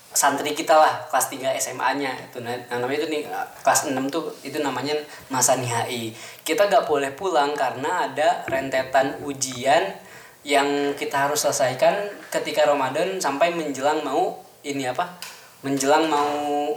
santri 0.10 0.58
kita 0.58 0.74
lah, 0.74 1.06
kelas 1.10 1.30
3 1.30 1.54
SMA-nya. 1.62 2.12
Itu 2.30 2.42
nah, 2.42 2.58
namanya 2.74 3.06
itu 3.06 3.08
nih 3.10 3.22
eh, 3.30 3.48
kelas 3.62 3.94
6 3.94 3.96
tuh 4.10 4.34
itu 4.42 4.58
namanya 4.62 4.98
masa 5.30 5.58
NIHI. 5.58 6.14
Kita 6.42 6.66
gak 6.66 6.90
boleh 6.90 7.14
pulang 7.14 7.54
karena 7.54 8.10
ada 8.10 8.44
rentetan 8.50 9.22
ujian 9.22 9.94
yang 10.42 10.96
kita 10.96 11.30
harus 11.30 11.46
selesaikan 11.46 12.10
ketika 12.34 12.66
Ramadan 12.66 13.22
sampai 13.22 13.54
menjelang 13.54 14.02
mau 14.02 14.42
ini 14.66 14.90
apa? 14.90 15.20
Menjelang 15.62 16.10
mau 16.10 16.74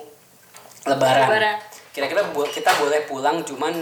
lebaran. 0.85 1.57
Kira-kira 1.93 2.25
kita 2.49 2.71
boleh 2.81 3.05
pulang 3.09 3.45
cuman 3.45 3.73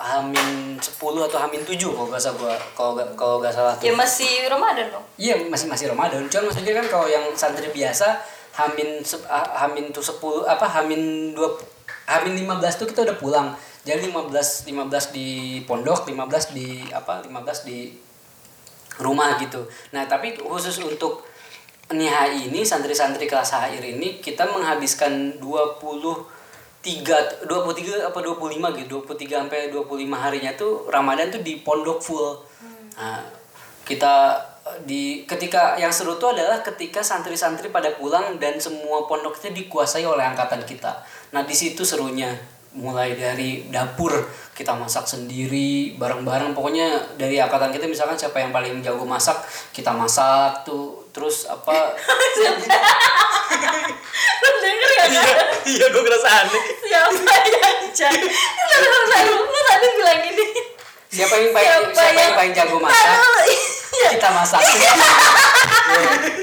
hamin 0.00 0.80
10 0.80 0.96
atau 0.96 1.38
hamin 1.44 1.60
7 1.60 1.76
kalau 1.76 2.08
gak 2.08 2.16
salah 2.24 2.36
gua 2.40 2.56
kalau 2.72 2.90
gak 2.96 3.08
kalau 3.20 3.36
gak 3.36 3.52
salah 3.52 3.76
tuh. 3.76 3.84
ya 3.84 3.92
masih 3.92 4.48
Ramadan 4.48 4.88
dong 4.88 5.04
Iya 5.20 5.36
masih 5.44 5.68
masih 5.68 5.92
Ramadan. 5.92 6.24
Cuman 6.32 6.48
maksudnya 6.48 6.72
kan 6.72 6.86
kalau 6.88 7.04
yang 7.04 7.24
santri 7.36 7.68
biasa 7.68 8.16
hamin 8.56 9.04
se- 9.04 9.28
hamin 9.30 9.94
tuh 9.94 10.02
10 10.02 10.46
apa 10.46 10.66
hamin 10.66 11.34
2 11.34 12.10
hamin 12.10 12.34
15 12.34 12.80
tuh 12.80 12.86
kita 12.90 13.06
udah 13.06 13.18
pulang. 13.18 13.48
Jadi 13.80 14.12
15 14.12 14.68
15 14.68 15.16
di 15.16 15.60
pondok, 15.64 16.04
15 16.10 16.52
di 16.52 16.84
apa? 16.92 17.24
15 17.24 17.64
di 17.64 17.96
rumah 19.00 19.40
gitu. 19.40 19.64
Nah, 19.96 20.04
tapi 20.04 20.36
khusus 20.36 20.76
untuk 20.84 21.24
NIHI 21.90 22.52
ini 22.52 22.62
santri-santri 22.62 23.26
kelas 23.26 23.50
akhir 23.56 23.82
ini 23.82 24.22
kita 24.22 24.46
menghabiskan 24.46 25.42
23 25.42 27.48
23 27.48 28.06
apa 28.06 28.18
25 28.22 28.78
gitu 28.78 29.02
23 29.02 29.48
sampai 29.48 29.74
25 29.74 30.06
harinya 30.14 30.54
tuh 30.54 30.86
Ramadan 30.86 31.34
tuh 31.34 31.42
di 31.42 31.58
pondok 31.64 31.98
full. 31.98 32.46
Nah, 32.94 33.26
kita 33.82 34.38
di 34.82 35.22
ketika 35.24 35.74
yang 35.74 35.90
seru 35.90 36.14
tuh 36.16 36.32
adalah 36.32 36.60
ketika 36.60 37.00
santri-santri 37.00 37.68
pada 37.68 37.94
pulang 37.94 38.38
dan 38.38 38.58
semua 38.58 39.04
pondoknya 39.04 39.50
dikuasai 39.50 40.04
oleh 40.04 40.22
angkatan 40.22 40.62
kita. 40.62 41.02
Nah, 41.32 41.42
di 41.46 41.54
situ 41.54 41.82
serunya. 41.82 42.30
Mulai 42.70 43.18
dari 43.18 43.66
dapur 43.66 44.14
kita 44.54 44.78
masak 44.78 45.02
sendiri 45.02 45.98
bareng-bareng. 45.98 46.54
Pokoknya 46.54 47.02
dari 47.18 47.34
angkatan 47.42 47.74
kita 47.74 47.90
misalkan 47.90 48.14
siapa 48.14 48.38
yang 48.38 48.54
paling 48.54 48.78
jago 48.78 49.02
masak 49.02 49.42
kita 49.74 49.90
masak 49.90 50.62
tuh. 50.62 51.02
Terus 51.10 51.50
apa? 51.50 51.90
Lu 54.40 54.48
denger 54.62 54.90
ya 54.94 55.04
Iya, 55.10 55.22
iya 55.66 55.86
gue 55.90 55.98
ngerasa 55.98 56.28
aneh. 56.46 56.62
siapa 56.78 57.32
yang 57.50 57.78
jago? 57.90 58.26
Lu 58.30 58.86
lu 58.86 59.34
lu 59.42 59.60
tadi 59.66 59.86
bilang 59.98 60.20
gini 60.22 60.44
siapa 61.10 61.34
yang 61.34 61.50
paling 61.50 61.90
siapa, 61.90 62.20
yang 62.22 62.34
paling 62.38 62.54
jago 62.54 62.76
masak? 62.78 63.18
Iya. 63.50 63.79
Kita 64.08 64.28
masak. 64.32 64.62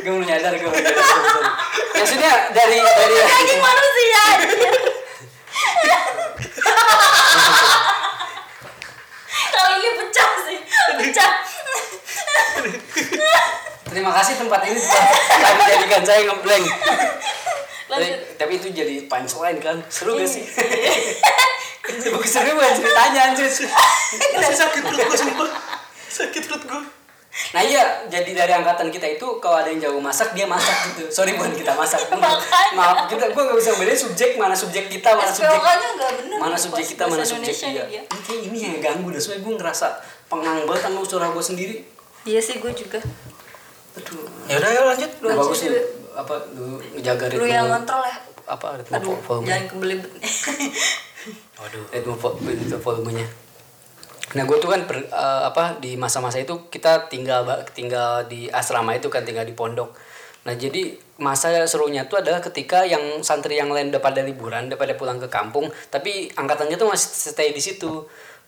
Gue 0.05 0.13
belum 0.13 0.25
nyadar 0.27 0.53
gue 0.53 0.69
belum 0.69 0.83
nyadar 0.83 1.03
sorry. 1.03 1.49
maksudnya 1.97 2.31
dari 2.53 2.77
dari 2.79 3.15
lagi 3.17 3.55
manusia. 3.57 4.23
Kali 9.47 9.73
ini 9.81 9.89
pecah 9.97 10.29
sih, 10.45 10.57
pecah. 11.01 11.31
terima 13.87 14.11
kasih 14.13 14.33
tempat 14.37 14.61
ini 14.69 14.77
telah 14.77 15.53
menjadikan 15.57 16.01
saya 16.05 16.21
ngeblank 16.29 16.65
tapi, 17.87 18.07
tapi 18.35 18.51
itu 18.59 18.67
jadi 18.75 18.95
punchline 19.07 19.57
kan. 19.63 19.79
Seru 19.87 20.19
gak 20.19 20.27
sih? 20.27 20.43
Bukan 21.87 22.27
seru 22.27 22.51
bukan 22.51 22.73
ceritanya 22.75 23.31
anjir. 23.31 23.47
Sakit 23.47 24.81
perut 24.83 24.99
gue 25.07 25.17
sumpah. 25.17 25.49
Sakit 26.11 26.43
perut 26.51 26.63
gue. 26.67 26.96
Nah 27.47 27.61
iya, 27.61 27.83
jadi 28.05 28.33
dari 28.33 28.49
angkatan 28.51 28.89
kita 28.89 29.05
itu 29.07 29.27
kalau 29.37 29.57
ada 29.57 29.67
yang 29.67 29.77
jago 29.79 29.99
masak 29.99 30.33
dia 30.33 30.43
masak 30.43 30.73
gitu. 30.89 31.05
Sorry 31.07 31.33
bukan 31.33 31.53
kita 31.53 31.71
masak. 31.71 32.01
Maaf, 32.77 33.05
kita 33.05 33.29
gua 33.29 33.41
nggak 33.45 33.57
bisa 33.57 33.71
bedain 33.75 33.93
subjek 33.95 34.29
mana 34.35 34.51
subjek 34.51 34.85
kita 34.87 35.09
mana 35.11 35.29
subjek 35.29 35.61
mana 36.35 36.55
subjek 36.55 36.85
kita 36.87 37.03
mana 37.05 37.21
subjek 37.21 37.53
dia. 37.53 37.85
dia. 37.85 38.01
Ini 38.03 38.19
kayak 38.19 38.41
ini 38.43 38.57
yang 38.59 38.75
ganggu 38.79 39.09
dah. 39.09 39.19
Soalnya 39.19 39.41
gue 39.41 39.53
ngerasa 39.55 39.87
pengang 40.25 40.65
banget 40.65 40.81
sama 40.83 40.99
suara 41.01 41.29
gue 41.29 41.43
sendiri. 41.45 41.75
Iya 42.23 42.39
sih 42.39 42.57
gue 42.57 42.71
juga. 42.71 42.99
Aduh. 43.95 44.25
Ya 44.45 44.57
udah 44.57 44.69
ya 44.69 44.81
lanjut. 44.83 45.11
Lu 45.19 45.27
Nah, 45.27 45.37
bagus 45.37 45.59
nih 45.63 45.77
apa 46.11 46.33
lu 46.51 46.65
jaga 46.97 47.25
ritme 47.27 47.39
Lu 47.39 47.47
yang 47.47 47.69
kontrol 47.71 48.01
ya. 48.01 48.17
apa 48.47 48.67
ritme 48.75 48.93
Aduh, 48.95 49.13
volume 49.21 49.45
jangan 49.45 49.65
kebelibet. 49.67 50.11
Waduh. 51.61 51.83
ritme 51.91 52.13
vo- 52.13 52.37
ritme 52.39 52.77
volumenya 52.79 53.27
nah 54.35 54.43
gue 54.43 54.57
tuh 54.59 54.67
kan 54.67 54.83
per- 54.83 55.07
eh, 55.07 55.41
apa 55.47 55.79
di 55.79 55.95
masa-masa 55.95 56.37
itu 56.43 56.67
kita 56.67 57.07
tinggal 57.07 57.47
tinggal 57.71 58.27
di 58.27 58.51
asrama 58.51 58.91
itu 58.97 59.07
kan 59.07 59.23
tinggal 59.23 59.47
di 59.47 59.55
pondok. 59.55 59.95
Nah 60.43 60.55
jadi 60.55 60.95
masa 61.19 61.63
serunya 61.67 62.07
tuh 62.11 62.19
adalah 62.23 62.39
ketika 62.43 62.83
yang 62.83 63.23
santri 63.23 63.55
yang 63.59 63.71
lain 63.71 63.89
pada 64.03 64.21
liburan 64.23 64.67
udah 64.71 64.79
pada 64.79 64.93
pulang 64.99 65.17
ke 65.19 65.27
kampung 65.31 65.71
tapi 65.91 66.27
angkatannya 66.35 66.75
tuh 66.75 66.87
masih 66.91 67.31
stay 67.31 67.55
di 67.55 67.61
situ. 67.63 68.03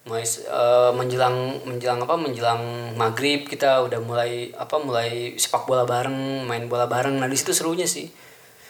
Mulai 0.07 0.23
eh, 0.27 0.91
menjelang 0.95 1.37
menjelang 1.63 1.99
apa 2.03 2.15
menjelang 2.19 2.61
maghrib 2.99 3.47
kita 3.47 3.83
udah 3.83 3.99
mulai 4.03 4.51
apa 4.55 4.75
mulai 4.79 5.35
sepak 5.39 5.63
bola 5.63 5.87
bareng 5.87 6.43
main 6.43 6.67
bola 6.67 6.87
bareng. 6.91 7.15
Nah 7.19 7.27
di 7.31 7.37
situ 7.39 7.55
serunya 7.55 7.87
sih. 7.87 8.11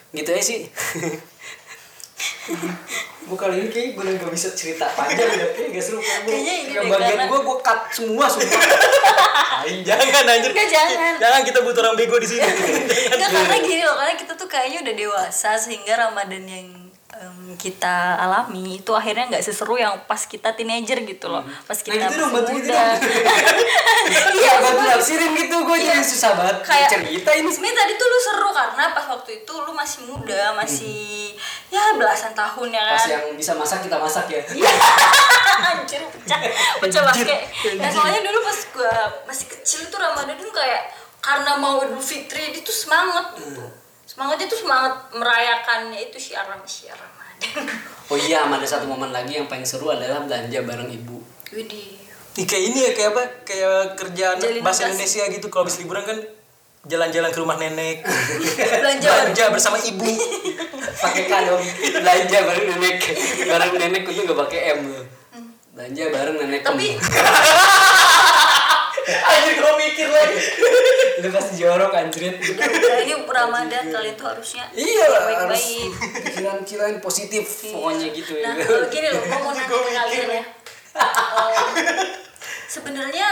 Gitu 0.09 0.29
aja 0.29 0.41
sih 0.41 0.65
gue 3.19 3.37
kali 3.37 3.55
ini 3.57 3.69
kayak 3.69 3.87
gue 3.93 4.03
gak 4.17 4.33
bisa 4.33 4.49
cerita 4.51 4.89
panjang 4.89 5.21
udah 5.21 5.49
kayak 5.53 5.69
gak 5.71 5.83
seru 5.83 5.97
gue 5.97 6.09
Kayaknya 6.25 6.53
ini 6.57 6.71
yang 6.73 6.85
bagian 6.87 7.09
karena- 7.15 7.27
gue 7.27 7.39
gue 7.39 7.57
cut 7.61 7.79
semua 7.89 8.25
sumpah 8.25 8.61
Aing 9.59 9.83
jangan 9.83 10.23
anjir. 10.23 10.55
Enggak, 10.55 10.71
jangan. 10.71 11.19
Jangan 11.19 11.41
kita 11.43 11.59
butuh 11.59 11.83
orang 11.83 11.99
bego 11.99 12.15
di 12.15 12.23
sini. 12.25 12.47
Enggak 13.11 13.27
karena 13.27 13.59
gini 13.59 13.83
loh, 13.83 13.99
karena 13.99 14.15
kita 14.15 14.33
tuh 14.33 14.47
kayaknya 14.47 14.79
udah 14.81 14.95
dewasa 14.95 15.59
sehingga 15.59 15.99
Ramadan 15.99 16.47
yang 16.47 16.67
em, 17.19 17.53
kita 17.59 18.15
alami 18.15 18.79
itu 18.79 18.91
akhirnya 18.95 19.27
nggak 19.27 19.43
seseru 19.43 19.75
yang 19.75 19.93
pas 20.07 20.23
kita 20.23 20.55
teenager 20.55 21.03
gitu 21.03 21.27
loh. 21.27 21.43
Pas 21.67 21.75
kita 21.75 22.07
gitu 22.07 22.15
dong, 22.15 22.31
masih 22.31 22.35
bantu 22.39 22.51
gitu 22.55 22.71
muda. 22.71 22.83
iya 24.39 24.53
nafsirin 24.89 25.31
gitu 25.35 25.55
gue 25.61 25.77
jadi 25.77 26.01
susah 26.01 26.31
banget 26.33 26.57
kayak 26.65 26.89
cerita 26.89 27.29
ini 27.35 27.49
sebenarnya 27.51 27.77
tadi 27.85 27.93
tuh 27.99 28.07
lu 28.09 28.19
seru 28.19 28.49
karena 28.49 28.83
pas 28.95 29.05
waktu 29.05 29.31
itu 29.43 29.53
lu 29.53 29.71
masih 29.75 29.99
muda, 30.09 30.41
masih 30.57 31.35
ya 31.69 31.93
belasan 31.93 32.33
tahun 32.33 32.67
ya 32.73 32.81
pas 32.95 33.03
kan. 33.05 33.09
yang 33.13 33.25
bisa 33.37 33.53
masak 33.53 33.85
kita 33.85 33.97
masak 33.99 34.25
ya 34.31 34.41
Iya. 34.59 34.71
Anjir 35.59 36.01
pecah 36.07 36.39
pecah 36.79 37.01
pakai. 37.03 37.39
Nah 37.77 37.89
soalnya 37.91 38.23
dulu 38.23 38.39
pas 38.41 38.59
gua 38.73 38.95
masih 39.27 39.45
kecil 39.51 39.81
tuh 39.91 39.99
Ramadan 39.99 40.39
tuh 40.39 40.55
kayak 40.55 40.87
karena 41.19 41.59
mau 41.59 41.83
Idul 41.83 41.99
Fitri 41.99 42.55
dia 42.55 42.63
tuh 42.63 42.73
semangat 42.73 43.35
gitu. 43.35 43.59
Semangatnya 44.19 44.51
tuh 44.51 44.59
semangat 44.67 44.93
merayakannya 45.15 46.11
itu 46.11 46.19
syiar 46.19 46.43
syiar 46.67 46.99
Ramadan. 46.99 47.71
oh 48.11 48.19
iya 48.19 48.43
ada 48.43 48.67
satu 48.67 48.83
momen 48.83 49.15
lagi 49.15 49.39
yang 49.39 49.47
paling 49.47 49.63
seru 49.63 49.87
adalah 49.95 50.27
belanja 50.27 50.59
bareng 50.59 50.91
ibu 50.91 51.23
Widih. 51.55 51.95
Ih, 52.35 52.43
kayak 52.43 52.63
ini 52.67 52.79
ya 52.83 52.91
kayak 52.91 53.15
apa? 53.15 53.23
Kayak 53.47 53.95
kerjaan 53.95 54.35
Jalin 54.43 54.59
bahasa. 54.59 54.91
Indonesia 54.91 55.23
gitu. 55.31 55.47
Kalau 55.47 55.63
habis 55.63 55.79
liburan 55.79 56.03
kan 56.03 56.19
jalan-jalan 56.83 57.31
ke 57.31 57.39
rumah 57.39 57.55
nenek. 57.63 58.03
Belanja 58.83 59.07
Belanja 59.07 59.43
bersama 59.55 59.79
ibu. 59.79 60.11
pakai 60.99 61.23
K 61.31 61.33
dong 61.47 61.63
belanja 61.95 62.37
bareng 62.43 62.65
nenek 62.75 62.97
bareng 63.47 63.73
nenek 63.79 64.03
itu 64.03 64.21
gak 64.27 64.39
pakai 64.47 64.59
M 64.75 64.79
loh 64.91 65.05
belanja 65.71 66.03
bareng 66.11 66.35
nenek 66.43 66.61
Tapi 66.67 66.87
Anjir 69.09 69.53
gue 69.55 69.73
mikir 69.75 70.07
lagi. 70.07 70.37
itu 71.15 71.29
pasti 71.29 71.53
jorok 71.57 71.91
anjrit. 71.91 72.35
Udah, 72.37 72.65
udah 72.65 72.97
ini 72.99 73.13
Ramadan 73.19 73.83
kalian 73.87 74.15
tuh 74.15 74.27
harusnya 74.27 74.63
iya 74.71 75.05
baik-baik. 75.05 75.89
pikiran-pikiran 76.23 76.93
positif 76.99 77.43
pokoknya 77.65 78.07
gitu 78.11 78.33
ya. 78.35 78.45
Nah, 78.45 78.55
kalau 78.57 78.87
gini 78.87 79.07
loh, 79.07 79.21
gue 79.21 79.37
mau 79.37 79.51
nanya 79.57 79.65
kalian 79.99 80.27
ya. 80.29 80.43
Eh, 80.91 82.07
Sebenarnya 82.67 83.27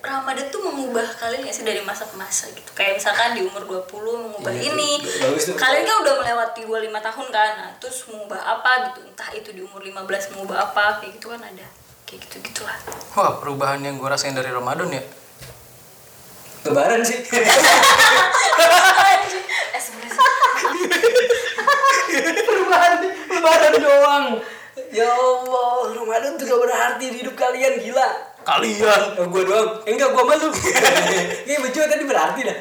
Ramadan 0.00 0.48
tuh 0.48 0.64
mengubah 0.64 1.04
kalian 1.14 1.44
ya 1.44 1.52
sih 1.52 1.60
dari 1.60 1.80
masa 1.80 2.04
ke 2.04 2.16
masa 2.16 2.48
gitu? 2.48 2.72
Kayak 2.72 2.96
misalkan 2.96 3.36
di 3.36 3.44
umur 3.44 3.64
20 3.64 3.84
mengubah 4.22 4.48
Iya, 4.48 4.72
ini. 4.72 4.96
bagus 4.96 5.44
tuh. 5.44 5.56
kalian 5.56 5.84
kan 5.84 5.96
udah 6.00 6.14
melewati 6.18 6.60
25 6.64 6.72
tahun 7.02 7.26
kan? 7.28 7.50
Nah, 7.58 7.70
terus 7.76 8.08
mengubah 8.08 8.40
apa 8.40 8.70
gitu? 8.88 9.00
Entah 9.04 9.28
itu 9.30 9.50
di 9.50 9.60
umur 9.60 9.80
15 9.80 10.32
mengubah 10.32 10.56
apa 10.66 10.98
kayak 10.98 11.16
gitu 11.16 11.28
kan 11.28 11.40
ada 11.42 11.66
kayak 12.10 12.26
gitu 12.26 12.42
gitulah 12.42 12.74
Wah, 13.14 13.38
perubahan 13.38 13.78
yang 13.86 14.02
gue 14.02 14.06
rasain 14.06 14.34
dari 14.34 14.50
Ramadan 14.50 14.90
ya. 14.90 15.02
Lebaran 16.62 17.02
sih. 17.02 17.18
eh 19.74 19.80
sebenarnya 19.82 20.14
lebaran, 22.54 22.98
lebaran 23.34 23.72
doang. 23.82 24.26
Ya 24.90 25.10
Allah, 25.10 25.90
Ramadan 25.94 26.38
tuh 26.38 26.44
gak 26.46 26.60
berarti 26.60 27.04
di 27.10 27.16
hidup 27.22 27.34
kalian 27.34 27.82
gila. 27.82 28.08
Kalian. 28.46 29.02
Oh, 29.20 29.26
gua 29.30 29.42
doang. 29.46 29.70
Eh, 29.86 29.92
enggak, 29.94 30.10
gua 30.14 30.24
malu. 30.26 30.48
Ini 31.46 31.56
baju 31.60 31.78
tadi 31.78 32.04
berarti 32.06 32.40
dah. 32.46 32.56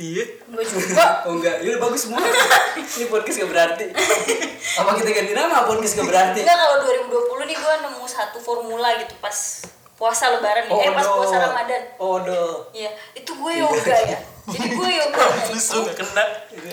Iya. 0.00 0.24
gue 0.24 0.64
juga 0.64 1.04
Oh 1.28 1.36
enggak, 1.36 1.60
ini 1.60 1.76
bagus 1.76 2.08
semua. 2.08 2.24
Ini 2.96 3.04
podcast 3.12 3.44
gak 3.44 3.50
berarti. 3.52 3.86
Apa 4.80 4.90
kita 4.96 5.10
ganti 5.12 5.32
nama 5.36 5.68
podcast 5.68 6.00
gak 6.00 6.08
berarti? 6.08 6.40
enggak 6.40 6.56
kalau 6.56 6.76
2020 6.80 7.48
nih 7.52 7.56
gue 7.60 7.74
nemu 7.84 8.04
satu 8.08 8.38
formula 8.40 8.88
gitu 8.96 9.12
pas 9.20 9.36
puasa 9.92 10.34
lebaran 10.34 10.66
nih 10.66 10.88
eh 10.88 10.90
pas 10.96 11.06
no. 11.06 11.20
puasa 11.20 11.36
Ramadan 11.38 11.82
Oh 12.00 12.16
no. 12.24 12.72
Iya, 12.72 12.90
itu 13.12 13.30
gue 13.36 13.52
yoga 13.60 13.96
ya. 14.08 14.18
Jadi 14.48 14.68
gue 14.74 14.90
yoga 15.04 15.22
Terus 15.52 15.66
lu 15.76 15.80
gak 15.92 15.96
kena. 16.00 16.24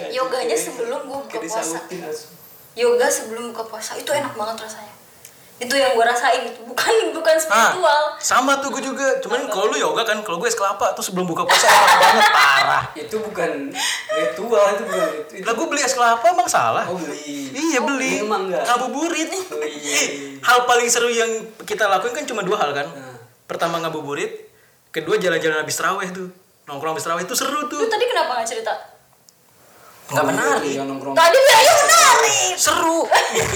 Yoganya 0.10 0.56
sebelum 0.56 1.00
gue 1.04 1.20
buka 1.28 1.38
puasa. 1.44 1.78
Yoga 2.80 3.08
sebelum 3.12 3.52
buka 3.52 3.64
puasa 3.68 4.00
itu 4.00 4.10
enak 4.16 4.32
banget 4.40 4.64
rasanya. 4.64 4.99
Itu 5.60 5.76
yang 5.76 5.92
gue 5.92 6.06
rasain 6.08 6.48
itu 6.48 6.64
bukan 6.64 7.12
bukan 7.12 7.36
spiritual. 7.36 8.16
Ah, 8.16 8.16
sama 8.16 8.64
tuh 8.64 8.72
gue 8.72 8.80
juga. 8.80 9.20
Cuman 9.20 9.44
kalau 9.52 9.68
lu 9.68 9.76
yoga 9.76 10.08
kan, 10.08 10.24
kalau 10.24 10.40
gue 10.40 10.48
es 10.48 10.56
kelapa 10.56 10.96
tuh 10.96 11.04
sebelum 11.04 11.28
buka 11.28 11.44
puasa 11.44 11.68
enak 11.68 12.00
banget 12.00 12.28
parah. 12.32 12.84
Itu 12.96 13.16
bukan 13.20 13.52
ritual, 14.16 14.66
itu 14.72 14.84
bukan 14.88 15.08
itu. 15.20 15.34
Lah 15.44 15.54
gue 15.60 15.68
beli 15.68 15.82
es 15.84 15.92
kelapa 15.92 16.24
emang 16.32 16.48
salah. 16.48 16.88
Oh 16.88 16.96
beli. 16.96 17.52
Iya 17.52 17.84
beli. 17.84 18.24
Emang 18.24 18.48
enggak? 18.48 18.64
Ngabuburit. 18.64 19.30
Oh, 19.36 19.60
iya. 19.60 19.96
Eh, 20.00 20.08
hal 20.40 20.64
paling 20.64 20.88
seru 20.88 21.12
yang 21.12 21.28
kita 21.68 21.92
lakuin 21.92 22.16
kan 22.16 22.24
cuma 22.24 22.40
dua 22.40 22.56
hal 22.64 22.72
kan. 22.72 22.88
Nah. 22.88 23.20
Pertama 23.44 23.84
ngabuburit, 23.84 24.48
kedua 24.96 25.20
jalan-jalan 25.20 25.60
habis 25.60 25.76
terawih 25.76 26.08
tuh. 26.16 26.32
Nongkrong 26.72 26.96
habis 26.96 27.04
terawih 27.04 27.28
itu 27.28 27.36
seru 27.36 27.66
Lu 27.66 27.68
tuh. 27.68 27.84
tadi 27.90 28.06
kenapa 28.08 28.40
nggak 28.40 28.48
cerita? 28.48 28.72
Enggak 30.10 30.26
menarik. 30.26 30.74
Tadi 31.14 31.38
bilangnya 31.38 31.76
menarik. 31.80 32.54
Seru. 32.58 33.00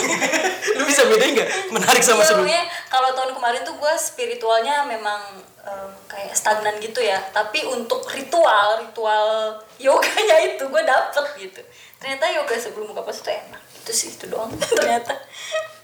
lu 0.78 0.84
bisa 0.86 1.06
bedain 1.06 1.34
nggak 1.34 1.50
menarik 1.70 2.02
sama 2.02 2.22
Iya, 2.22 2.30
seru? 2.30 2.44
kalau 2.88 3.10
tahun 3.14 3.32
kemarin 3.34 3.62
tuh 3.62 3.76
gue 3.76 3.94
spiritualnya 3.94 4.86
memang 4.86 5.22
em, 5.60 5.90
kayak 6.06 6.34
stagnan 6.34 6.78
gitu 6.78 7.02
ya. 7.02 7.18
Tapi 7.30 7.66
untuk 7.66 8.06
ritual, 8.08 8.80
ritual 8.80 9.58
yoganya 9.78 10.38
itu 10.46 10.64
gue 10.64 10.84
dapet 10.84 11.26
gitu. 11.40 11.62
Ternyata 11.98 12.26
yoga 12.32 12.56
sebelum 12.56 12.92
buka 12.92 13.02
puasa 13.02 13.22
tuh 13.22 13.34
enak. 13.34 13.62
Itu 13.82 13.92
sih 13.92 14.10
itu 14.14 14.30
doang 14.30 14.54
ternyata. 14.78 15.18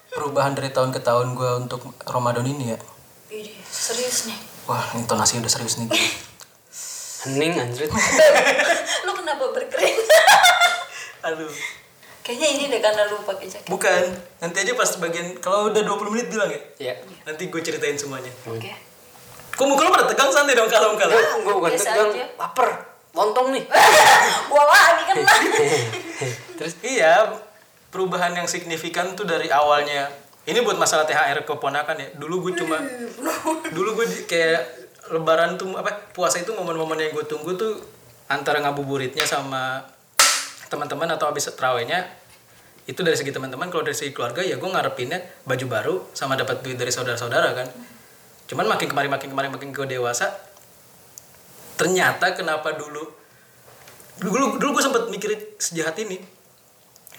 Perubahan 0.09 0.53
dari 0.53 0.69
tahun 0.69 0.89
ke 0.89 1.01
tahun 1.01 1.33
gue 1.33 1.51
untuk 1.65 1.81
Ramadan 2.05 2.45
ini 2.45 2.73
ya. 2.73 2.79
Ih, 3.29 3.53
serius 3.61 4.25
nih. 4.25 4.37
Wah, 4.65 4.85
intonasi 4.93 5.37
udah 5.37 5.49
serius 5.49 5.77
nih. 5.77 5.89
Hening 7.27 7.53
anjrit. 7.59 7.91
lu 9.05 9.11
kenapa 9.11 9.43
berkering? 9.51 9.97
Aduh. 11.27 11.51
Kayaknya 12.23 12.47
ini 12.55 12.63
deh 12.71 12.79
karena 12.79 13.09
lu 13.11 13.19
pakai 13.27 13.47
jaket. 13.49 13.67
Bukan. 13.67 14.03
Nanti 14.39 14.57
aja 14.63 14.73
pas 14.77 14.91
bagian 15.01 15.35
kalau 15.43 15.67
udah 15.67 15.83
20 15.83 16.13
menit 16.15 16.27
bilang 16.31 16.47
ya. 16.47 16.61
Ya. 16.79 16.93
Nanti 17.27 17.51
gue 17.51 17.59
ceritain 17.59 17.99
semuanya. 17.99 18.31
Oke. 18.47 18.71
Kok 19.59 19.65
muka 19.67 19.81
lu 19.83 19.91
pada 19.91 20.07
tegang 20.07 20.31
santai 20.31 20.55
dong 20.55 20.71
kalau 20.71 20.95
kalau. 20.95 21.11
Gue 21.43 21.53
bukan 21.59 21.71
biasa 21.75 21.91
tegang, 21.91 22.11
aja. 22.15 22.25
lapar. 22.39 22.69
Lontong 23.11 23.51
nih. 23.51 23.65
Gua 24.53 24.63
lagi 24.69 25.03
kan 25.09 25.15
lah. 25.19 25.39
Terus 26.55 26.73
iya, 26.85 27.35
perubahan 27.89 28.37
yang 28.37 28.47
signifikan 28.47 29.17
tuh 29.17 29.25
dari 29.27 29.49
awalnya. 29.51 30.07
Ini 30.47 30.63
buat 30.63 30.79
masalah 30.79 31.03
THR 31.03 31.43
keponakan 31.43 31.97
ya. 31.99 32.07
Dulu 32.15 32.47
gue 32.47 32.53
cuma 32.63 32.79
dulu 33.75 33.89
gue 33.99 34.07
kayak 34.29 34.88
lebaran 35.09 35.57
tuh 35.57 35.73
apa 35.75 36.13
puasa 36.13 36.41
itu 36.41 36.53
momen-momen 36.53 36.97
yang 36.97 37.11
gue 37.13 37.25
tunggu 37.25 37.57
tuh 37.57 37.81
antara 38.29 38.61
ngabuburitnya 38.61 39.25
sama 39.25 39.81
teman-teman 40.69 41.09
atau 41.17 41.33
habis 41.33 41.49
terawihnya 41.49 42.05
itu 42.85 43.01
dari 43.01 43.17
segi 43.17 43.33
teman-teman 43.33 43.69
kalau 43.69 43.85
dari 43.85 43.97
segi 43.97 44.13
keluarga 44.13 44.41
ya 44.45 44.57
gue 44.57 44.69
ngarepinnya 44.69 45.45
baju 45.45 45.65
baru 45.65 45.95
sama 46.13 46.37
dapat 46.37 46.61
duit 46.61 46.77
dari 46.77 46.89
saudara-saudara 46.93 47.53
kan. 47.53 47.67
Cuman 48.49 48.65
makin 48.65 48.89
kemarin 48.89 49.09
makin 49.13 49.29
kemarin 49.29 49.49
makin 49.53 49.69
gue 49.73 49.85
dewasa 49.85 50.33
ternyata 51.77 52.35
kenapa 52.35 52.75
dulu 52.75 53.07
dulu 54.19 54.59
dulu 54.59 54.69
gue 54.77 54.83
sempet 54.83 55.03
mikirin 55.09 55.41
sejahat 55.57 55.97
ini. 56.01 56.21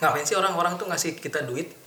Ngapain 0.03 0.27
sih 0.27 0.39
orang-orang 0.39 0.79
tuh 0.79 0.91
ngasih 0.91 1.19
kita 1.19 1.43
duit 1.47 1.80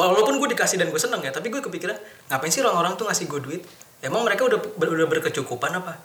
walaupun 0.00 0.36
gue 0.36 0.48
dikasih 0.50 0.76
dan 0.76 0.88
gue 0.88 0.98
seneng 0.98 1.18
ya 1.18 1.28
tapi 1.28 1.48
gue 1.48 1.58
kepikiran 1.58 1.96
ngapain 2.28 2.48
sih 2.48 2.60
orang-orang 2.60 2.94
tuh 2.94 3.04
ngasih 3.04 3.26
gue 3.26 3.40
duit 3.40 3.62
emang 3.98 4.22
mereka 4.22 4.44
udah 4.44 4.58
ber- 4.72 4.90
udah 4.90 5.06
berkecukupan 5.08 5.74
apa 5.74 5.98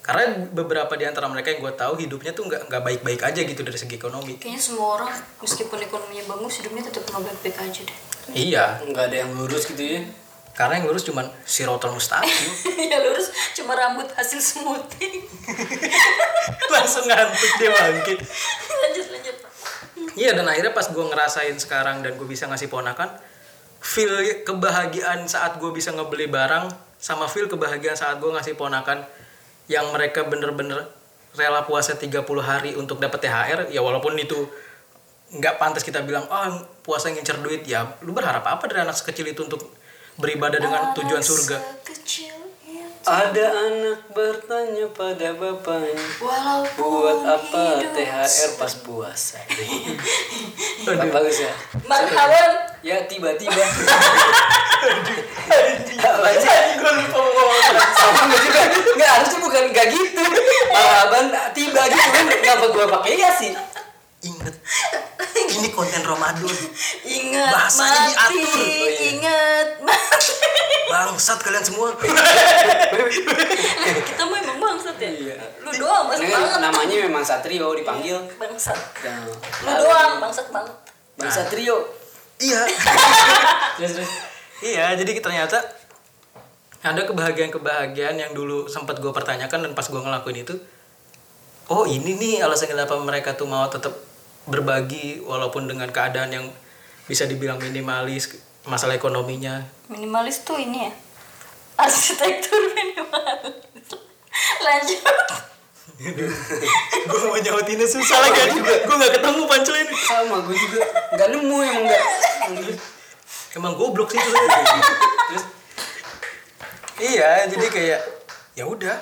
karena 0.00 0.22
beberapa 0.48 0.92
di 0.92 1.04
antara 1.04 1.24
mereka 1.26 1.48
yang 1.48 1.60
gue 1.60 1.72
tahu 1.72 1.96
hidupnya 1.96 2.30
tuh 2.30 2.44
nggak 2.44 2.68
nggak 2.68 2.82
baik-baik 2.82 3.20
aja 3.22 3.40
gitu 3.40 3.60
dari 3.60 3.74
segi 3.74 3.96
ekonomi 3.96 4.36
Kayaknya 4.36 4.60
semua 4.60 4.88
orang 4.94 5.08
meskipun 5.40 5.80
ekonominya 5.80 6.24
bagus 6.28 6.60
hidupnya 6.60 6.82
tetap 6.84 7.02
nggak 7.06 7.24
baik-baik 7.24 7.56
aja 7.58 7.80
deh. 7.82 7.98
iya 8.30 8.64
Enggak 8.80 9.08
ada 9.08 9.16
yang 9.18 9.32
lurus 9.32 9.64
gitu 9.64 9.80
ya. 9.80 10.04
karena 10.52 10.78
yang 10.78 10.86
ngurus 10.86 11.02
cuman 11.02 11.26
sirotol 11.42 11.90
mustaqim 11.90 12.30
ya 12.92 13.00
lurus 13.00 13.26
cuma 13.52 13.74
rambut 13.74 14.06
hasil 14.12 14.38
smoothing. 14.38 15.24
langsung 16.72 17.04
ngantuk 17.04 17.52
dia 17.56 17.70
bangkit. 17.70 18.18
Iya 20.24 20.32
dan 20.32 20.48
akhirnya 20.48 20.72
pas 20.72 20.88
gue 20.88 21.04
ngerasain 21.04 21.52
sekarang 21.60 22.00
dan 22.00 22.16
gue 22.16 22.24
bisa 22.24 22.48
ngasih 22.48 22.72
ponakan 22.72 23.12
feel 23.84 24.08
kebahagiaan 24.48 25.28
saat 25.28 25.60
gue 25.60 25.68
bisa 25.68 25.92
ngebeli 25.92 26.32
barang 26.32 26.72
sama 26.96 27.28
feel 27.28 27.44
kebahagiaan 27.44 27.92
saat 27.92 28.16
gue 28.16 28.32
ngasih 28.32 28.56
ponakan 28.56 29.04
yang 29.68 29.84
mereka 29.92 30.24
bener-bener 30.24 30.88
rela 31.36 31.68
puasa 31.68 31.92
30 32.00 32.24
hari 32.40 32.72
untuk 32.72 33.04
dapat 33.04 33.20
THR 33.20 33.60
ya 33.68 33.84
walaupun 33.84 34.16
itu 34.16 34.48
nggak 35.36 35.60
pantas 35.60 35.84
kita 35.84 36.00
bilang 36.00 36.24
oh 36.32 36.64
puasa 36.80 37.12
ngincer 37.12 37.44
duit 37.44 37.68
ya 37.68 37.84
lu 38.00 38.16
berharap 38.16 38.48
apa 38.48 38.64
dari 38.64 38.80
anak 38.80 38.96
sekecil 38.96 39.28
itu 39.28 39.44
untuk 39.44 39.76
beribadah 40.16 40.56
dengan 40.56 40.96
tujuan 40.96 41.20
surga? 41.20 41.60
Kecil 41.84 42.32
yang 42.32 42.43
Ada 43.04 43.44
anak 43.52 44.00
bertanya 44.16 44.88
pada 44.96 45.36
bapaknya. 45.36 46.00
walaupun 46.24 47.04
Buat 47.04 47.20
apa 47.20 47.84
hidup 47.84 47.92
THR 47.92 48.50
pas 48.56 48.72
puasa? 48.80 49.44
Aduh. 50.88 51.12
Bagus 51.12 51.44
ya. 51.44 51.52
Marhaban. 51.84 52.52
Ya 52.80 53.04
tiba-tiba. 53.04 53.60
Apa 56.00 56.28
sih? 56.32 56.48
gue 56.80 56.92
lupa 57.04 57.18
ngomong 57.20 57.60
Sama 57.92 58.20
nggak 58.24 58.40
juga? 58.40 58.62
Nggak 58.96 59.10
harusnya 59.20 59.38
bukan 59.44 59.62
nggak 59.68 59.86
gitu. 59.92 60.24
Marhaban 60.72 61.24
tiba 61.52 61.82
gitu 61.84 62.08
kan? 62.08 62.24
Kenapa 62.40 62.66
gua 62.72 62.86
pakai 62.88 63.20
ya 63.20 63.30
sih? 63.36 63.52
inget 64.24 64.56
ini 65.34 65.68
konten 65.68 66.00
Ramadan 66.00 66.48
Ingat 67.04 67.52
Bahasanya 67.52 68.00
mati, 68.16 68.40
diatur. 68.40 68.56
Oh, 68.56 68.88
iya. 68.88 69.00
ingat. 69.12 69.53
Bangsat 71.04 71.38
kalian 71.40 71.60
semua 71.60 71.92
Kita 74.08 74.22
mah 74.24 74.38
emang 74.40 74.58
bangsat 74.58 74.96
ya. 74.96 75.10
Iya. 75.10 75.36
Lu 75.60 75.70
doang 75.76 76.08
bangsat 76.08 76.24
Ini 76.24 76.32
banget. 76.32 76.60
namanya 76.60 76.96
memang 77.04 77.24
Satrio 77.24 77.68
dipanggil. 77.76 78.16
Bangsat. 78.40 78.78
Nah, 79.04 79.28
Lu 79.64 79.70
doang 79.84 80.12
bangsat 80.18 80.48
banget. 80.48 80.74
Bang 81.14 81.30
Satrio. 81.30 81.78
iya 82.36 82.66
Terus 83.78 83.92
terus. 83.94 84.10
Iya, 84.58 84.98
jadi 84.98 85.20
ternyata 85.20 85.62
ada 86.82 87.00
kebahagiaan-kebahagiaan 87.06 88.16
yang 88.18 88.32
dulu 88.34 88.66
sempat 88.66 88.98
gue 88.98 89.08
pertanyakan 89.08 89.64
dan 89.64 89.72
pas 89.72 89.86
gue 89.86 89.96
ngelakuin 89.96 90.44
itu, 90.44 90.54
oh 91.68 91.88
ini 91.88 92.16
nih 92.18 92.44
alasan 92.44 92.68
kenapa 92.68 92.92
mereka 93.00 93.32
tuh 93.32 93.48
mau 93.48 93.64
tetap 93.70 93.94
berbagi 94.44 95.24
walaupun 95.24 95.64
dengan 95.64 95.88
keadaan 95.88 96.28
yang 96.28 96.46
bisa 97.08 97.24
dibilang 97.24 97.56
minimalis 97.56 98.36
masalah 98.64 98.96
ekonominya. 98.96 99.64
Minimalis 99.92 100.44
tuh 100.44 100.56
ini 100.56 100.88
ya. 100.88 100.92
Arsitektur 101.76 102.60
minimalis. 102.72 103.88
Lanjut. 104.64 105.00
gue 105.94 107.18
mau 107.22 107.38
nyautinnya 107.38 107.86
susah 107.86 108.18
lagi 108.18 108.50
juga. 108.56 108.74
Gue 108.82 108.94
nggak 108.98 109.12
ketemu 109.20 109.40
punchline 109.46 109.88
ini. 109.88 109.94
Sama 109.94 110.36
gue 110.42 110.56
juga. 110.56 110.80
Nggak 111.14 111.28
nemu 111.30 111.56
emang 111.62 111.84
nggak. 111.86 112.02
Emang 113.54 113.72
goblok 113.78 114.10
sih 114.10 114.18
itu. 114.18 114.34
Terus 114.34 115.44
iya, 116.98 117.46
jadi 117.46 117.66
kayak 117.70 118.00
ya 118.58 118.64
udah. 118.66 118.98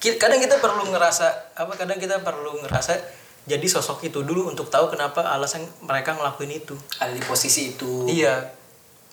Kadang 0.00 0.40
kita 0.40 0.56
perlu 0.60 0.88
ngerasa 0.92 1.56
apa? 1.56 1.72
Kadang 1.76 1.96
kita 2.00 2.20
perlu 2.20 2.60
ngerasa 2.60 3.19
jadi 3.50 3.66
sosok 3.66 4.06
itu 4.06 4.22
dulu 4.22 4.46
untuk 4.46 4.70
tahu 4.70 4.86
kenapa 4.86 5.26
alasan 5.26 5.66
mereka 5.82 6.14
ngelakuin 6.14 6.62
itu. 6.62 6.78
ada 7.02 7.10
di 7.10 7.22
posisi 7.26 7.74
itu. 7.74 8.06
Iya. 8.06 8.62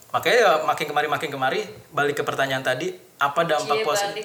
makanya 0.08 0.38
ya 0.40 0.52
makin 0.64 0.88
kemari 0.88 1.04
makin 1.04 1.28
kemari 1.28 1.60
balik 1.92 2.16
ke 2.16 2.24
pertanyaan 2.24 2.64
tadi 2.64 2.96
apa 3.20 3.44
dampak 3.44 3.84
positif 3.84 4.24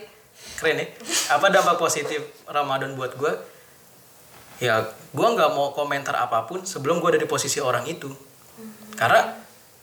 keren 0.55 0.79
ya 0.79 0.87
apa 1.35 1.51
dampak 1.51 1.75
positif 1.75 2.23
Ramadan 2.47 2.95
buat 2.95 3.19
gue 3.19 3.33
ya 4.63 4.79
gue 5.11 5.27
nggak 5.27 5.51
mau 5.51 5.75
komentar 5.75 6.15
apa 6.15 6.47
pun 6.47 6.63
sebelum 6.63 7.03
gue 7.03 7.17
ada 7.17 7.19
di 7.19 7.27
posisi 7.27 7.59
orang 7.59 7.83
itu. 7.83 8.07
Karena 8.95 9.33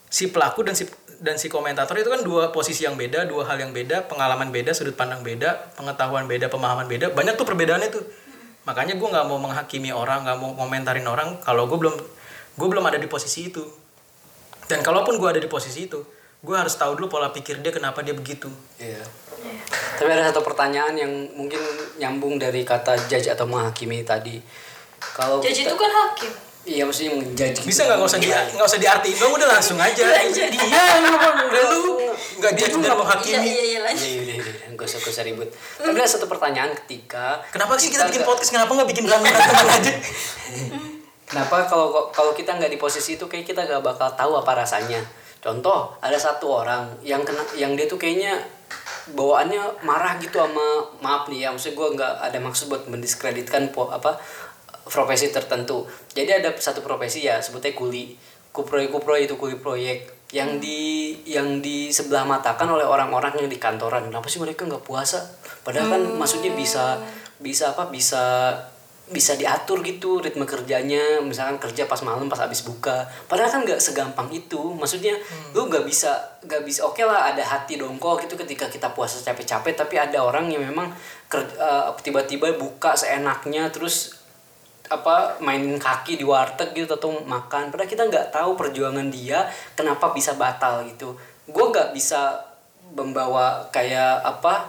si 0.08 0.32
pelaku 0.32 0.64
dan 0.64 0.72
si 0.72 0.88
dan 1.20 1.36
si 1.36 1.52
komentator 1.52 1.92
itu 2.00 2.08
kan 2.08 2.24
dua 2.24 2.48
posisi 2.48 2.88
yang 2.88 2.96
beda 2.96 3.28
dua 3.28 3.44
hal 3.44 3.60
yang 3.60 3.76
beda 3.76 4.08
pengalaman 4.08 4.48
beda 4.48 4.72
sudut 4.72 4.96
pandang 4.96 5.20
beda 5.20 5.76
pengetahuan 5.76 6.24
beda 6.24 6.48
pemahaman 6.48 6.88
beda. 6.88 7.12
Banyak 7.12 7.36
tuh 7.36 7.44
perbedaannya 7.44 7.88
tuh 7.92 8.02
makanya 8.62 8.94
gue 8.94 9.09
nggak 9.09 9.27
mau 9.27 9.37
menghakimi 9.37 9.90
orang 9.90 10.25
nggak 10.25 10.38
mau 10.38 10.53
komentarin 10.53 11.05
orang 11.05 11.40
kalau 11.40 11.64
gue 11.64 11.79
belum 11.79 11.96
gue 12.55 12.68
belum 12.68 12.85
ada 12.85 13.01
di 13.01 13.07
posisi 13.07 13.49
itu 13.49 13.64
dan 14.66 14.81
kalaupun 14.81 15.16
gue 15.16 15.29
ada 15.29 15.40
di 15.40 15.49
posisi 15.49 15.88
itu 15.88 16.01
gue 16.40 16.57
harus 16.57 16.73
tahu 16.73 16.96
dulu 16.96 17.09
pola 17.11 17.29
pikir 17.29 17.61
dia 17.61 17.68
kenapa 17.70 18.01
dia 18.01 18.12
begitu 18.12 18.49
Iya. 18.77 19.05
Tapi 19.96 20.09
ada 20.09 20.29
satu 20.29 20.40
pertanyaan 20.40 20.96
yang 20.96 21.12
mungkin 21.33 21.61
nyambung 21.96 22.37
dari 22.37 22.61
kata 22.61 22.96
judge 23.05 23.29
atau 23.29 23.44
menghakimi 23.44 24.01
tadi. 24.01 24.37
Kalau 25.12 25.40
Jadi 25.40 25.53
kita- 25.55 25.73
itu 25.73 25.77
kan 25.77 25.90
hakim. 25.92 26.33
Iya 26.70 26.83
maksudnya 26.87 27.12
menjudge. 27.18 27.66
bisa 27.66 27.80
nggak? 27.83 27.98
nggak 27.98 28.11
usah 28.14 28.20
di 28.22 28.28
nggak 28.30 28.66
usah 28.70 28.78
diartiin 28.78 29.16
dong 29.18 29.33
udah 29.35 29.48
langsung 29.50 29.78
aja. 29.83 30.04
Iya 30.06 30.83
udah 31.50 31.62
lu 31.74 31.98
nggak 32.38 32.52
dan 32.54 32.70
Iya 32.70 32.94
menghakimi. 32.94 33.42
iya 33.42 33.62
iya 33.74 33.78
lanjut. 33.83 34.06
Iya 34.06 34.20
iya 34.22 34.35
iya, 34.38 34.66
nggak 34.70 34.87
usah 34.87 34.98
nggak 35.02 35.12
usah 35.12 35.24
ribut. 35.26 35.48
Tapi 35.50 35.98
ada 35.98 36.06
satu 36.06 36.30
pertanyaan 36.30 36.70
ketika 36.87 37.42
kenapa 37.50 37.74
sih 37.74 37.90
kita 37.90 38.06
bikin 38.06 38.22
podcast? 38.22 38.54
Kenapa 38.54 38.70
nggak 38.78 38.88
bikin 38.94 39.04
berantem 39.11 39.35
berantem 39.35 39.66
aja? 39.66 39.94
Kenapa 41.26 41.56
kalau 41.66 42.11
kalau 42.14 42.33
kita 42.38 42.54
nggak 42.54 42.70
di 42.70 42.78
posisi 42.78 43.18
itu 43.18 43.26
kayak 43.26 43.46
kita 43.50 43.66
nggak 43.66 43.83
bakal 43.83 44.06
tahu 44.14 44.38
apa 44.38 44.62
rasanya. 44.62 45.02
Contoh 45.42 45.90
ada 45.98 46.14
satu 46.14 46.62
orang 46.62 46.87
yang 47.02 47.26
kena 47.26 47.42
yang 47.59 47.74
dia 47.74 47.90
tuh 47.90 47.98
kayaknya 47.98 48.38
bawaannya 49.11 49.83
marah 49.83 50.20
gitu 50.22 50.38
sama 50.38 50.87
maaf 51.02 51.26
nih 51.26 51.46
ya 51.46 51.48
maksud 51.50 51.74
gue 51.74 51.88
nggak 51.98 52.14
ada 52.22 52.38
maksud 52.38 52.70
buat 52.70 52.87
mendiskreditkan 52.87 53.74
po, 53.74 53.90
apa 53.90 54.14
profesi 54.90 55.31
tertentu. 55.31 55.87
Jadi 56.11 56.42
ada 56.42 56.50
satu 56.59 56.83
profesi 56.83 57.22
ya 57.22 57.38
sebutnya 57.38 57.72
kuli. 57.72 58.18
Kuproy 58.50 58.90
kuproy 58.90 59.31
itu 59.31 59.38
kuli 59.38 59.55
proyek. 59.62 60.11
Yang 60.35 60.50
di 60.59 60.81
yang 61.31 61.62
di 61.62 61.94
sebelah 61.94 62.26
matakan 62.26 62.66
oleh 62.66 62.83
orang-orang 62.83 63.38
yang 63.38 63.48
di 63.48 63.62
kantoran. 63.62 64.11
Kenapa 64.11 64.26
sih 64.26 64.42
mereka 64.42 64.66
nggak 64.66 64.83
puasa? 64.83 65.22
Padahal 65.62 65.94
kan 65.94 66.03
maksudnya 66.18 66.50
bisa 66.59 66.98
bisa 67.38 67.70
apa? 67.70 67.87
Bisa 67.94 68.50
bisa 69.11 69.35
diatur 69.35 69.83
gitu 69.87 70.18
ritme 70.18 70.42
kerjanya. 70.46 71.22
Misalkan 71.22 71.62
kerja 71.62 71.87
pas 71.87 72.03
malam 72.03 72.26
pas 72.26 72.42
habis 72.42 72.66
buka. 72.66 73.07
Padahal 73.31 73.50
kan 73.50 73.62
nggak 73.62 73.79
segampang 73.79 74.31
itu. 74.35 74.74
Maksudnya 74.74 75.14
lu 75.55 75.70
nggak 75.70 75.87
bisa 75.87 76.14
nggak 76.42 76.62
bisa. 76.66 76.87
Oke 76.87 77.07
lah 77.07 77.31
ada 77.31 77.42
hati 77.46 77.79
dongkol 77.79 78.18
gitu 78.22 78.35
ketika 78.35 78.66
kita 78.66 78.90
puasa 78.90 79.22
capek-capek. 79.22 79.79
Tapi 79.79 79.94
ada 79.94 80.26
orang 80.26 80.50
yang 80.50 80.62
memang 80.66 80.90
eh, 81.35 81.87
tiba-tiba 82.03 82.55
buka 82.59 82.98
seenaknya 82.98 83.70
terus 83.70 84.19
apa 84.90 85.38
mainin 85.38 85.79
kaki 85.79 86.18
di 86.18 86.26
warteg 86.26 86.74
gitu 86.74 86.98
atau 86.98 87.22
makan. 87.22 87.70
Padahal 87.70 87.87
kita 87.87 88.11
nggak 88.11 88.35
tahu 88.35 88.59
perjuangan 88.59 89.07
dia 89.07 89.46
kenapa 89.79 90.11
bisa 90.11 90.35
batal 90.35 90.83
gitu. 90.83 91.14
Gue 91.46 91.64
nggak 91.70 91.94
bisa 91.94 92.42
membawa 92.90 93.70
kayak 93.70 94.26
apa 94.26 94.66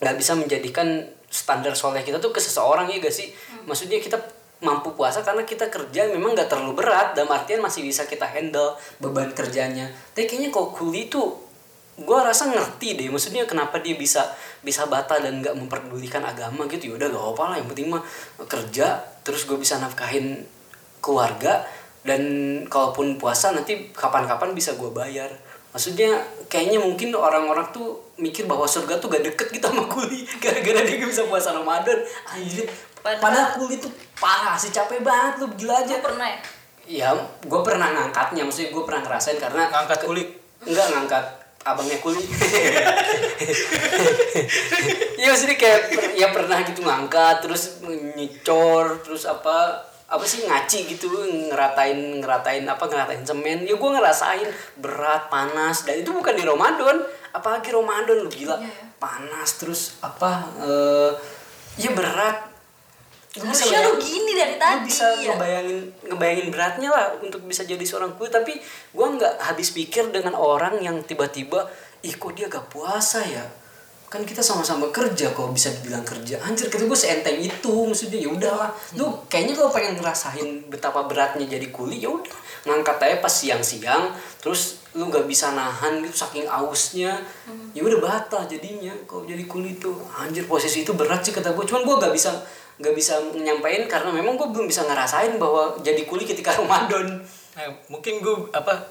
nggak 0.00 0.16
bisa 0.16 0.32
menjadikan 0.32 1.04
standar 1.28 1.76
soleh 1.76 2.00
kita 2.00 2.16
tuh 2.16 2.32
ke 2.32 2.40
seseorang 2.40 2.88
ya 2.88 2.96
gak 3.04 3.12
sih? 3.12 3.28
Maksudnya 3.68 4.00
kita 4.00 4.16
mampu 4.64 4.90
puasa 4.96 5.22
karena 5.22 5.44
kita 5.46 5.70
kerja 5.70 6.08
memang 6.10 6.34
nggak 6.34 6.50
terlalu 6.50 6.82
berat 6.82 7.14
dalam 7.14 7.30
artian 7.30 7.62
masih 7.62 7.84
bisa 7.84 8.08
kita 8.08 8.24
handle 8.26 8.74
beban 8.98 9.30
kerjanya. 9.36 9.92
Tapi 10.16 10.24
kayaknya 10.24 10.50
kalau 10.50 10.72
kuli 10.72 11.06
itu 11.12 11.20
gue 11.98 12.18
rasa 12.22 12.46
ngerti 12.46 12.94
deh 12.94 13.10
maksudnya 13.10 13.42
kenapa 13.42 13.82
dia 13.82 13.98
bisa 13.98 14.22
bisa 14.62 14.86
batal 14.86 15.18
dan 15.18 15.42
nggak 15.42 15.54
memperdulikan 15.58 16.22
agama 16.22 16.70
gitu. 16.70 16.94
Ya 16.94 17.02
udah 17.02 17.08
gak 17.10 17.24
apa 17.34 17.42
lah 17.50 17.56
yang 17.58 17.68
penting 17.70 17.90
mah 17.90 18.02
kerja 18.46 19.02
terus 19.26 19.44
gue 19.50 19.58
bisa 19.58 19.82
nafkahin 19.82 20.46
keluarga 21.02 21.66
dan 22.06 22.22
kalaupun 22.70 23.18
puasa 23.18 23.50
nanti 23.50 23.90
kapan-kapan 23.90 24.54
bisa 24.54 24.78
gue 24.78 24.90
bayar. 24.94 25.28
Maksudnya 25.74 26.16
kayaknya 26.48 26.80
mungkin 26.80 27.12
orang-orang 27.12 27.68
tuh 27.74 27.98
mikir 28.16 28.48
bahwa 28.48 28.64
surga 28.64 28.98
tuh 29.02 29.10
gak 29.10 29.22
deket 29.34 29.58
gitu 29.58 29.66
sama 29.68 29.84
kuli 29.90 30.22
gara-gara 30.42 30.80
dia 30.86 31.02
gak 31.02 31.10
bisa 31.10 31.26
puasa 31.26 31.50
Ramadan. 31.50 31.98
Anjir 32.30 32.66
Padahal- 32.98 33.22
padahal 33.22 33.48
kuli 33.58 33.78
tuh 33.78 33.90
parah 34.18 34.58
sih 34.58 34.70
capek 34.70 35.02
banget 35.02 35.42
lu 35.42 35.46
gila 35.58 35.82
aja. 35.82 35.98
Lu 35.98 36.02
pernah 36.02 36.26
ya? 36.30 36.38
ya 36.88 37.08
gue 37.44 37.60
pernah 37.60 37.92
ngangkatnya 37.92 38.48
maksudnya 38.48 38.72
gue 38.72 38.82
pernah 38.86 39.02
ngerasain 39.04 39.36
karena 39.36 39.66
ngangkat 39.68 40.00
kulit? 40.08 40.28
Enggak 40.64 40.88
ngangkat 40.88 41.24
abangnya 41.66 41.98
kuli 41.98 42.22
Iya 45.18 45.34
maksudnya 45.34 45.58
kayak 45.58 46.14
ya 46.14 46.30
pernah 46.30 46.62
gitu 46.62 46.86
ngangkat 46.86 47.42
terus 47.42 47.82
nyicor 48.14 49.02
terus 49.02 49.26
apa 49.26 49.88
apa 50.08 50.24
sih 50.24 50.48
ngaci 50.48 50.88
gitu 50.88 51.12
ngeratain 51.52 52.24
ngeratain 52.24 52.64
apa 52.64 52.80
ngeratain 52.88 53.20
semen. 53.28 53.68
Ya 53.68 53.76
gue 53.76 53.90
ngerasain 53.92 54.48
berat 54.80 55.28
panas 55.28 55.84
dan 55.84 56.00
itu 56.00 56.14
bukan 56.16 56.32
di 56.32 56.48
Ramadan. 56.48 57.04
Apalagi 57.36 57.68
Ramadan 57.68 58.24
lu 58.24 58.30
gila. 58.32 58.56
Iya, 58.56 58.72
ya. 58.72 58.86
panas 58.96 59.60
terus 59.60 60.00
apa 60.00 60.48
eh 60.64 61.12
ya 61.78 61.92
berat 61.92 62.47
Harusnya 63.28 63.84
lu 63.84 64.00
gini 64.00 64.32
dari 64.32 64.56
lu 64.56 64.62
tadi. 64.62 64.88
bisa 64.88 65.04
ya. 65.20 65.36
ngebayangin 65.36 65.78
ngebayangin 66.08 66.48
beratnya 66.48 66.88
lah 66.88 67.06
untuk 67.20 67.44
bisa 67.44 67.60
jadi 67.68 67.84
seorang 67.84 68.16
kuli 68.16 68.32
tapi 68.32 68.56
gue 68.64 69.06
nggak 69.20 69.34
habis 69.44 69.76
pikir 69.76 70.08
dengan 70.08 70.32
orang 70.32 70.80
yang 70.80 71.04
tiba-tiba 71.04 71.68
ih 72.02 72.14
kok 72.14 72.32
dia 72.34 72.46
gak 72.46 72.70
puasa 72.70 73.22
ya? 73.26 73.42
Kan 74.08 74.24
kita 74.24 74.40
sama-sama 74.40 74.88
kerja 74.88 75.36
kok 75.36 75.52
bisa 75.52 75.68
dibilang 75.68 76.00
kerja. 76.00 76.40
Anjir 76.40 76.72
kata 76.72 76.88
gue 76.88 76.96
seenteng 76.96 77.36
itu 77.36 77.74
maksudnya 77.84 78.16
ya 78.24 78.30
udahlah. 78.32 78.70
Lu 78.96 79.20
kayaknya 79.28 79.52
kalau 79.58 79.68
pengen 79.68 80.00
ngerasain 80.00 80.48
betapa 80.72 81.04
beratnya 81.04 81.44
jadi 81.44 81.68
kuli 81.68 82.00
ya 82.00 82.08
udah. 82.08 82.38
Ngangkat 82.64 82.96
aja 83.04 83.16
pas 83.20 83.28
siang-siang 83.28 84.16
terus 84.40 84.80
lu 84.96 85.12
gak 85.12 85.28
bisa 85.28 85.52
nahan 85.52 86.00
gitu 86.00 86.24
saking 86.24 86.48
ausnya 86.48 87.20
ya 87.76 87.84
udah 87.84 88.00
batal 88.00 88.48
jadinya 88.48 88.90
kalau 89.04 89.28
jadi 89.28 89.44
kuli 89.44 89.76
tuh 89.76 89.94
anjir 90.16 90.48
posisi 90.48 90.82
itu 90.82 90.96
berat 90.96 91.20
sih 91.20 91.30
kata 91.30 91.52
gue 91.52 91.64
cuman 91.68 91.84
gue 91.84 91.96
gak 92.08 92.14
bisa 92.16 92.32
gak 92.78 92.92
bisa 92.92 93.18
menyampaikan 93.28 93.84
karena 93.86 94.10
memang 94.10 94.34
gue 94.34 94.48
belum 94.48 94.64
bisa 94.64 94.82
ngerasain 94.82 95.34
bahwa 95.36 95.74
jadi 95.78 96.02
kuli 96.02 96.22
ketika 96.22 96.54
Ramadan. 96.58 97.20
Nah, 97.52 97.66
mungkin 97.86 98.18
gue 98.18 98.34
apa 98.50 98.86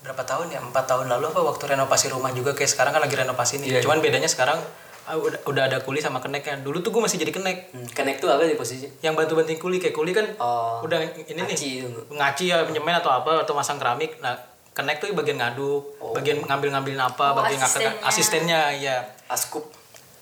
berapa 0.00 0.22
tahun 0.22 0.48
ya? 0.50 0.60
Empat 0.60 0.84
tahun 0.86 1.08
lalu 1.08 1.28
apa 1.28 1.40
waktu 1.42 1.64
renovasi 1.66 2.08
rumah 2.08 2.30
juga 2.30 2.52
kayak 2.52 2.68
sekarang 2.68 2.92
kan 2.92 3.00
lagi 3.00 3.14
renovasi 3.14 3.58
nih. 3.58 3.68
Iya, 3.70 3.80
cuman 3.80 3.98
bedanya 3.98 4.26
sekarang 4.26 4.60
ah, 5.04 5.16
udah, 5.16 5.40
udah 5.42 5.62
ada 5.64 5.80
kuli 5.80 5.98
sama 5.98 6.20
kenek 6.20 6.44
kan. 6.44 6.60
Dulu 6.60 6.78
tuh 6.78 6.90
gue 6.90 7.00
masih 7.00 7.16
jadi 7.16 7.32
kenek. 7.32 7.72
Hmm, 7.72 7.88
connect 7.88 8.20
tuh 8.20 8.28
apa 8.28 8.44
di 8.44 8.54
posisi 8.54 8.84
yang 9.00 9.12
bantu 9.12 9.34
bantuin 9.34 9.56
kuli 9.56 9.80
kayak 9.80 9.92
kuli 9.92 10.12
kan 10.12 10.28
Oh, 10.36 10.84
udah 10.84 11.00
ini 11.00 11.32
ngaci 11.34 11.56
nih 11.56 11.72
itu. 11.82 12.00
ngaci 12.10 12.44
ya 12.46 12.60
penyemen 12.62 12.92
atau 12.94 13.08
apa 13.10 13.40
atau 13.40 13.52
masang 13.52 13.76
keramik. 13.76 14.20
Nah 14.20 14.36
kenek 14.70 14.98
tuh 14.98 15.08
bagian 15.12 15.38
ngaduk 15.38 15.96
bagian 16.12 16.42
ngambil 16.42 16.68
ngambilin 16.68 16.98
apa 16.98 17.30
Oh, 17.30 17.40
bagian 17.40 17.56
asistennya. 17.56 17.92
asistennya 18.04 18.60
ya 18.74 18.96
askup 19.24 19.64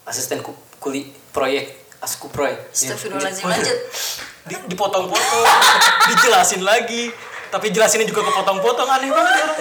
asisten 0.05 0.39
ku- 0.39 0.53
kuli 0.77 1.03
proyek 1.31 1.82
askup 2.03 2.31
proyek 2.31 2.59
Ya. 2.75 2.91
Astagfirullahaladzim 2.91 3.47
lanjut. 3.47 3.79
di, 4.45 4.55
dipotong-potong 4.67 5.47
dijelasin 6.09 6.63
lagi 6.63 7.15
tapi 7.49 7.69
jelasinnya 7.69 8.05
juga 8.05 8.25
kepotong-potong 8.25 8.89
aneh 8.89 9.09
banget 9.09 9.33
ya 9.33 9.45
orang 9.45 9.61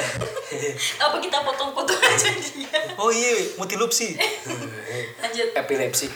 Apa 1.03 1.15
kita 1.17 1.37
potong-potong 1.41 1.95
aja 1.97 2.27
dia? 2.31 2.79
oh 2.95 3.07
iya 3.07 3.31
mutilupsi 3.55 4.17
Lanjut. 5.17 5.47
epilepsi 5.53 6.07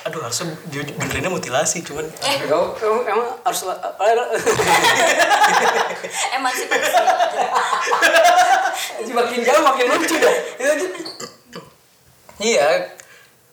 aduh 0.00 0.16
harusnya 0.18 0.48
benerinnya 0.96 1.28
mutilasi 1.28 1.82
cuman 1.82 2.08
Eh, 2.20 2.40
Emang, 2.40 2.72
emang, 2.74 3.00
emang 3.06 3.28
harus 3.42 3.60
la- 3.62 3.76
emansipasi. 6.32 6.90
makin 9.10 9.38
jauh 9.42 9.62
makin 9.62 9.86
lucu 9.88 10.16
dah 10.16 10.34
iya 12.38 12.66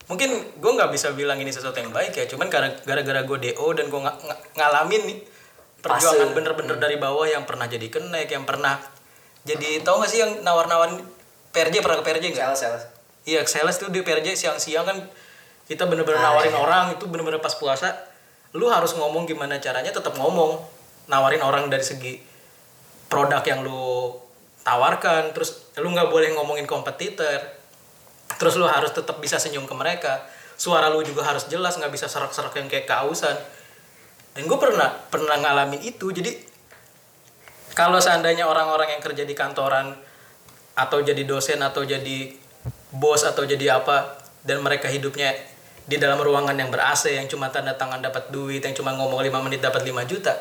mungkin 0.08 0.30
gue 0.60 0.72
nggak 0.72 0.92
bisa 0.92 1.12
bilang 1.12 1.36
ini 1.40 1.52
sesuatu 1.52 1.76
yang 1.80 1.92
baik 1.92 2.16
ya 2.16 2.26
cuman 2.32 2.48
karena 2.48 2.72
gara-gara 2.88 3.22
gue 3.28 3.38
do 3.52 3.66
dan 3.76 3.92
gue 3.92 4.02
nga- 4.02 4.18
nga- 4.24 4.40
ngalamin 4.56 5.04
nih 5.04 5.18
perjuangan 5.84 6.32
bener-bener 6.32 6.76
dari 6.80 6.96
bawah 6.96 7.28
yang 7.28 7.44
pernah 7.44 7.68
jadi 7.68 7.88
kenek 7.92 8.32
yang 8.32 8.48
pernah 8.48 8.80
jadi 9.44 9.84
tau 9.84 10.00
gak 10.00 10.10
sih 10.12 10.20
yang 10.24 10.44
nawar-nawarin 10.44 11.00
PRJ 11.52 11.80
pernah 11.84 12.00
ke 12.00 12.04
PRJ 12.08 12.26
nggak 12.36 12.56
sales 12.56 12.60
sales 12.60 12.84
Iya, 13.28 13.44
sales 13.44 13.76
tuh 13.76 13.92
di 13.92 14.00
PRJ 14.08 14.40
siang-siang 14.40 14.88
kan 14.88 14.98
kita 15.68 15.84
bener-bener 15.84 16.16
Ah, 16.24 16.32
nawarin 16.32 16.56
iya. 16.56 16.64
orang 16.64 16.86
itu 16.96 17.12
bener-bener 17.12 17.44
pas 17.44 17.52
puasa. 17.60 17.92
Lu 18.56 18.72
harus 18.72 18.96
ngomong 18.96 19.28
gimana 19.28 19.60
caranya 19.60 19.92
tetap 19.92 20.16
ngomong. 20.16 20.64
Nawarin 21.12 21.44
orang 21.44 21.68
dari 21.68 21.84
segi 21.84 22.24
produk 23.12 23.44
yang 23.44 23.68
lu 23.68 24.16
tawarkan, 24.64 25.36
terus 25.36 25.68
lu 25.76 25.92
nggak 25.92 26.08
boleh 26.08 26.32
ngomongin 26.40 26.64
kompetitor. 26.64 27.57
Terus 28.38 28.54
lu 28.58 28.70
harus 28.70 28.94
tetap 28.94 29.18
bisa 29.18 29.42
senyum 29.42 29.66
ke 29.66 29.74
mereka. 29.74 30.26
Suara 30.58 30.90
lu 30.90 31.02
juga 31.06 31.26
harus 31.26 31.46
jelas, 31.50 31.78
nggak 31.78 31.94
bisa 31.94 32.06
serak-serak 32.10 32.54
yang 32.58 32.70
kayak 32.70 32.90
kausan. 32.90 33.38
Dan 34.34 34.46
gue 34.46 34.58
pernah 34.58 34.94
pernah 35.10 35.38
ngalamin 35.38 35.82
itu. 35.82 36.10
Jadi 36.14 36.34
kalau 37.78 38.02
seandainya 38.02 38.50
orang-orang 38.50 38.98
yang 38.98 39.02
kerja 39.02 39.22
di 39.26 39.38
kantoran 39.38 39.94
atau 40.78 41.02
jadi 41.02 41.26
dosen 41.26 41.62
atau 41.62 41.86
jadi 41.86 42.34
bos 42.94 43.26
atau 43.26 43.46
jadi 43.46 43.82
apa 43.82 44.22
dan 44.46 44.62
mereka 44.62 44.90
hidupnya 44.90 45.34
di 45.88 45.98
dalam 45.98 46.20
ruangan 46.22 46.54
yang 46.54 46.70
ber 46.70 46.84
AC 46.84 47.16
yang 47.16 47.26
cuma 47.26 47.50
tanda 47.50 47.74
tangan 47.74 48.02
dapat 48.02 48.30
duit 48.30 48.62
yang 48.62 48.76
cuma 48.78 48.94
ngomong 48.94 49.24
5 49.24 49.46
menit 49.46 49.64
dapat 49.64 49.88
5 49.88 50.04
juta 50.06 50.36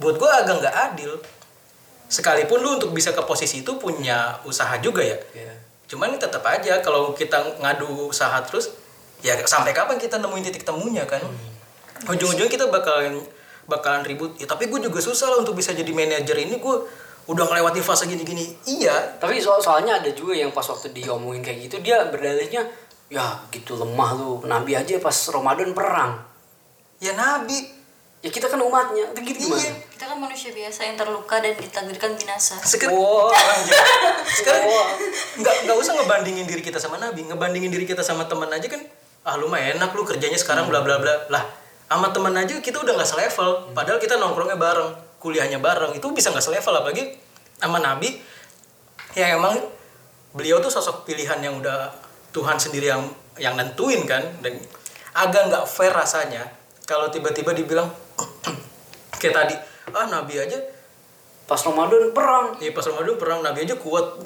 buat 0.00 0.16
gue 0.16 0.30
agak 0.30 0.54
nggak 0.64 0.76
adil 0.90 1.12
sekalipun 2.08 2.58
lu 2.62 2.70
untuk 2.80 2.90
bisa 2.96 3.12
ke 3.12 3.20
posisi 3.22 3.60
itu 3.60 3.76
punya 3.76 4.40
usaha 4.48 4.72
juga 4.80 5.04
ya 5.04 5.18
Iya. 5.36 5.54
Cuman 5.88 6.20
tetap 6.20 6.44
aja 6.44 6.84
kalau 6.84 7.16
kita 7.16 7.40
ngadu 7.64 8.12
usaha 8.12 8.36
terus 8.44 8.76
ya 9.24 9.34
sampai 9.42 9.72
kapan 9.72 9.96
kita 9.96 10.20
nemuin 10.20 10.52
titik 10.52 10.62
temunya 10.62 11.02
kan? 11.08 11.24
Ujung-ujungnya 12.06 12.52
kita 12.52 12.68
bakalan 12.68 13.24
bakalan 13.66 14.04
ribut. 14.04 14.36
Ya 14.38 14.46
tapi 14.46 14.68
gue 14.68 14.78
juga 14.78 15.00
susah 15.00 15.32
lah 15.32 15.38
untuk 15.42 15.56
bisa 15.56 15.72
jadi 15.72 15.88
manajer 15.90 16.36
ini. 16.38 16.60
Gue 16.60 16.86
udah 17.28 17.44
ngelewatin 17.48 17.84
fase 17.84 18.06
gini-gini. 18.06 18.54
Iya. 18.68 19.18
Tapi 19.18 19.40
so- 19.42 19.58
soalnya 19.58 19.98
ada 19.98 20.10
juga 20.12 20.36
yang 20.36 20.52
pas 20.54 20.64
waktu 20.64 20.92
diomongin 20.94 21.42
kayak 21.42 21.68
gitu 21.68 21.76
dia 21.82 22.06
berdalihnya 22.08 22.68
ya 23.08 23.40
gitu 23.50 23.80
lemah 23.80 24.10
lu. 24.14 24.44
Nabi 24.44 24.76
aja 24.76 25.00
pas 25.00 25.16
Ramadan 25.32 25.72
perang. 25.72 26.20
Ya 27.00 27.16
nabi 27.16 27.77
ya 28.18 28.30
kita 28.30 28.46
kan 28.46 28.58
umatnya. 28.58 29.14
Itu 29.14 29.20
gitu 29.22 29.38
gimana? 29.46 29.62
Iya. 29.62 29.72
kita 29.94 30.04
kan 30.06 30.18
manusia 30.18 30.50
biasa 30.50 30.80
yang 30.84 30.96
terluka 30.96 31.36
dan 31.38 31.54
ditakdirkan 31.54 32.10
binasa. 32.14 32.58
Sekarang 32.58 32.94
Wow. 32.94 33.30
sekarang 34.28 34.62
Wah. 34.70 34.88
nggak 35.38 35.54
nggak 35.66 35.76
usah 35.78 35.92
ngebandingin 35.94 36.44
diri 36.44 36.62
kita 36.62 36.78
sama 36.78 36.98
nabi. 36.98 37.22
Ngebandingin 37.24 37.70
diri 37.70 37.86
kita 37.86 38.02
sama 38.02 38.26
teman 38.26 38.50
aja 38.50 38.66
kan 38.66 38.82
ah 39.26 39.36
lu 39.36 39.44
mah 39.46 39.60
enak 39.60 39.92
lu 39.92 40.02
kerjanya 40.02 40.38
sekarang 40.38 40.66
bla 40.66 40.82
bla 40.82 40.98
bla. 40.98 41.30
Lah 41.30 41.44
sama 41.86 42.10
teman 42.10 42.34
aja 42.34 42.58
kita 42.58 42.82
udah 42.82 42.94
nggak 42.94 43.06
selevel. 43.08 43.72
Padahal 43.72 43.98
kita 43.98 44.16
nongkrongnya 44.16 44.56
bareng 44.56 44.90
kuliahnya 45.18 45.58
bareng 45.58 45.94
itu 45.94 46.06
bisa 46.10 46.30
nggak 46.30 46.42
selevel. 46.42 46.74
Apalagi 46.74 47.14
sama 47.58 47.78
nabi 47.78 48.18
ya 49.14 49.34
emang 49.34 49.54
beliau 50.34 50.58
tuh 50.58 50.70
sosok 50.70 51.02
pilihan 51.02 51.38
yang 51.38 51.58
udah 51.58 51.90
Tuhan 52.30 52.58
sendiri 52.58 52.90
yang 52.90 53.02
yang 53.38 53.54
nentuin 53.54 54.02
kan. 54.04 54.22
Dan 54.42 54.58
agak 55.14 55.50
nggak 55.50 55.64
fair 55.66 55.90
rasanya 55.90 56.46
kalau 56.84 57.08
tiba-tiba 57.08 57.52
dibilang 57.52 57.88
kayak 59.14 59.34
tadi 59.34 59.54
ah 59.90 60.06
nabi 60.06 60.36
aja 60.36 60.58
pas 61.44 61.58
Ramadan 61.58 62.12
perang. 62.12 62.54
Ya 62.58 62.70
pas 62.70 62.84
Ramadan 62.84 63.16
perang 63.16 63.40
nabi 63.40 63.64
aja 63.64 63.74
kuat. 63.74 64.20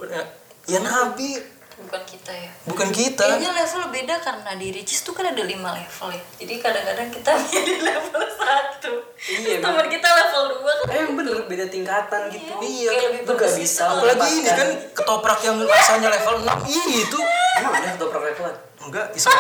Ya 0.64 0.78
nabi. 0.78 1.38
Bukan 1.72 2.02
kita 2.04 2.30
ya. 2.30 2.50
Bukan 2.62 2.88
kita. 2.90 3.24
Kayaknya 3.24 3.52
level 3.56 3.82
beda 3.90 4.14
karena 4.20 4.50
di 4.54 4.70
Ricis 4.70 5.02
tuh 5.02 5.10
kan 5.10 5.24
ada 5.24 5.40
lima 5.40 5.72
level 5.72 6.08
ya. 6.10 6.22
Jadi 6.36 6.54
kadang-kadang 6.58 7.08
kita 7.08 7.30
di 7.64 7.74
level 7.80 8.22
satu. 8.28 8.92
Iya, 9.18 9.58
teman 9.58 9.86
kita 9.86 10.04
level 10.04 10.42
dua 10.52 10.72
kan. 10.76 10.86
eh 10.92 11.06
bener 11.08 11.34
beda 11.44 11.66
tingkatan 11.66 12.20
gitu. 12.28 12.52
Iya, 12.60 12.90
Kayak 12.92 13.02
lebih 13.08 13.22
itu 13.24 13.32
gak 13.34 13.52
bisa. 13.56 13.82
apalagi 13.88 14.28
ini 14.36 14.50
kan 14.52 14.68
ketoprak 14.92 15.40
yang 15.40 15.56
rasanya 15.58 16.08
level 16.10 16.34
6 16.44 16.68
Ih, 16.68 16.86
itu. 17.00 17.18
Emang 17.56 17.72
ada 17.72 17.88
ketoprak 17.88 18.22
levelan 18.26 18.56
enggak 18.82 19.06
iseng 19.14 19.30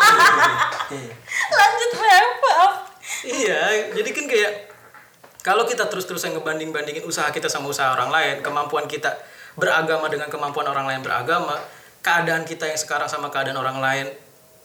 Iya. 0.88 1.12
Lanjut 1.58 1.90
Feb, 1.92 2.28
maaf. 2.40 2.72
Iya 3.26 3.90
jadi 3.94 4.10
kan 4.10 4.26
kayak 4.26 4.52
kalau 5.42 5.66
kita 5.66 5.90
terus-terusan 5.90 6.38
ngebanding-bandingin 6.38 7.02
usaha 7.02 7.26
kita 7.34 7.50
sama 7.50 7.70
usaha 7.70 7.94
orang 7.94 8.10
lain 8.10 8.34
kemampuan 8.42 8.86
kita 8.86 9.14
beragama 9.58 10.06
dengan 10.08 10.30
kemampuan 10.30 10.66
orang 10.70 10.86
lain 10.86 11.00
beragama 11.02 11.58
keadaan 12.02 12.42
kita 12.42 12.66
yang 12.66 12.78
sekarang 12.78 13.06
sama 13.06 13.30
keadaan 13.30 13.58
orang 13.58 13.78
lain 13.78 14.06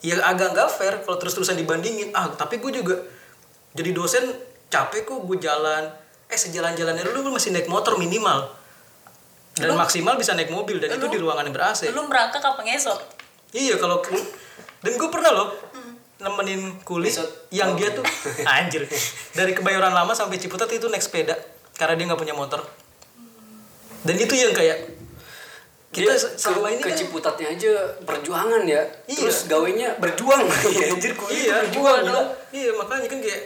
ya 0.01 0.17
agak 0.21 0.53
nggak 0.53 0.69
fair 0.73 0.93
kalau 1.01 1.17
terus-terusan 1.17 1.57
dibandingin. 1.57 2.13
Ah 2.13 2.29
tapi 2.29 2.61
gue 2.61 2.69
juga 2.69 3.01
jadi 3.73 3.93
dosen 3.93 4.29
capek 4.69 5.05
kok 5.05 5.19
gue 5.25 5.37
jalan. 5.41 5.89
Eh 6.27 6.35
sejalan-jalannya 6.35 7.07
dulu 7.07 7.31
gue 7.31 7.33
masih 7.39 7.55
naik 7.55 7.71
motor 7.71 7.95
minimal. 7.97 8.51
Dan 9.57 9.73
maksimal 9.73 10.13
bisa 10.21 10.37
naik 10.37 10.53
mobil 10.53 10.77
dan 10.77 10.93
itu 10.93 11.09
Lu- 11.09 11.13
di 11.13 11.17
ruangan 11.17 11.49
yang 11.49 11.55
ber 11.57 11.73
AC 11.73 11.89
Lu 11.89 12.05
merangkak 12.05 12.45
apa 12.45 12.61
ngesot? 12.61 13.01
Iya 13.57 13.81
kalau 13.81 14.05
dan 14.85 14.93
gue 14.93 15.09
pernah 15.09 15.33
loh 15.33 15.49
nemenin 16.17 16.75
kulit 16.81 17.09
Besok. 17.09 17.25
yang 17.49 17.73
dia 17.73 17.91
tuh 17.91 18.03
anjir 18.51 18.83
dari 19.31 19.51
kebayoran 19.51 19.91
lama 19.91 20.11
sampai 20.11 20.35
Ciputat 20.35 20.67
itu 20.67 20.85
naik 20.85 20.99
sepeda 20.99 21.33
karena 21.73 21.93
dia 21.93 22.03
nggak 22.05 22.19
punya 22.19 22.33
motor 22.33 22.59
dan 23.99 24.15
itu 24.15 24.31
yang 24.31 24.51
kayak 24.51 24.95
kita 25.87 26.09
Dia 26.09 26.15
se- 26.15 26.35
selama 26.35 26.67
ini 26.69 26.79
ke 26.79 26.83
kan 26.83 26.95
Ciputatnya 26.95 27.47
aja 27.49 27.69
perjuangan 28.01 28.61
ya 28.63 28.81
Iya. 29.05 29.19
terus 29.19 29.45
gawainya 29.45 29.93
berjuang 29.97 30.41
Iya, 30.67 30.83
anjir 30.91 31.11
kulit 31.13 31.33
iya 31.37 31.53
berjuang 31.63 31.97
gila. 32.01 32.07
gila. 32.07 32.21
iya 32.51 32.69
makanya 32.73 33.07
kan 33.07 33.19
kayak 33.19 33.41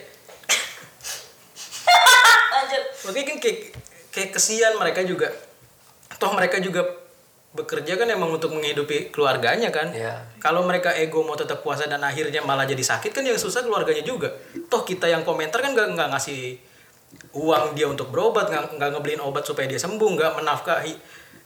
Lanjut. 2.54 2.84
makanya 3.04 3.26
kan 3.26 3.38
kayak 3.40 3.58
kayak 4.10 4.30
kesian 4.32 4.74
mereka 4.76 5.02
juga 5.02 5.28
toh 6.14 6.30
mereka 6.32 6.58
juga 6.58 6.82
bekerja 7.52 8.00
kan 8.00 8.08
emang 8.08 8.32
untuk 8.32 8.56
menghidupi 8.56 9.12
keluarganya 9.12 9.68
kan. 9.76 9.92
Iya. 9.92 10.24
kalau 10.40 10.64
mereka 10.64 10.96
ego 10.96 11.20
mau 11.28 11.36
tetap 11.36 11.60
puasa 11.60 11.84
dan 11.84 12.00
akhirnya 12.00 12.40
malah 12.48 12.64
jadi 12.64 12.80
sakit 12.80 13.12
kan 13.12 13.28
yang 13.28 13.36
susah 13.36 13.68
keluarganya 13.68 14.08
juga. 14.08 14.32
Toh 14.72 14.88
kita 14.88 15.12
yang 15.12 15.28
komentar 15.28 15.60
kan 15.60 15.76
nggak 15.76 16.00
nggak 16.00 16.10
ngasih 16.16 16.56
uang 17.36 17.76
dia 17.76 17.92
untuk 17.92 18.08
berobat 18.08 18.48
nggak 18.48 18.80
nggak 18.80 18.90
ngebeliin 18.96 19.20
obat 19.20 19.44
supaya 19.44 19.68
dia 19.68 19.76
sembuh 19.76 20.10
nggak 20.16 20.32
menafkahi 20.40 20.94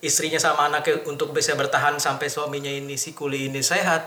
istrinya 0.05 0.37
sama 0.37 0.69
anaknya 0.69 1.01
untuk 1.09 1.33
bisa 1.33 1.57
bertahan 1.57 1.97
sampai 1.97 2.29
suaminya 2.29 2.69
ini 2.69 2.93
si 2.93 3.17
kuli 3.17 3.49
ini 3.49 3.65
sehat. 3.65 4.05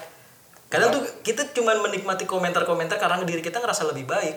Kadang 0.71 0.95
tuh 0.95 1.03
kita 1.27 1.51
cuman 1.51 1.83
menikmati 1.83 2.29
komentar-komentar 2.29 3.01
karena 3.01 3.25
diri 3.27 3.43
kita 3.43 3.59
ngerasa 3.59 3.91
lebih 3.91 4.07
baik. 4.07 4.37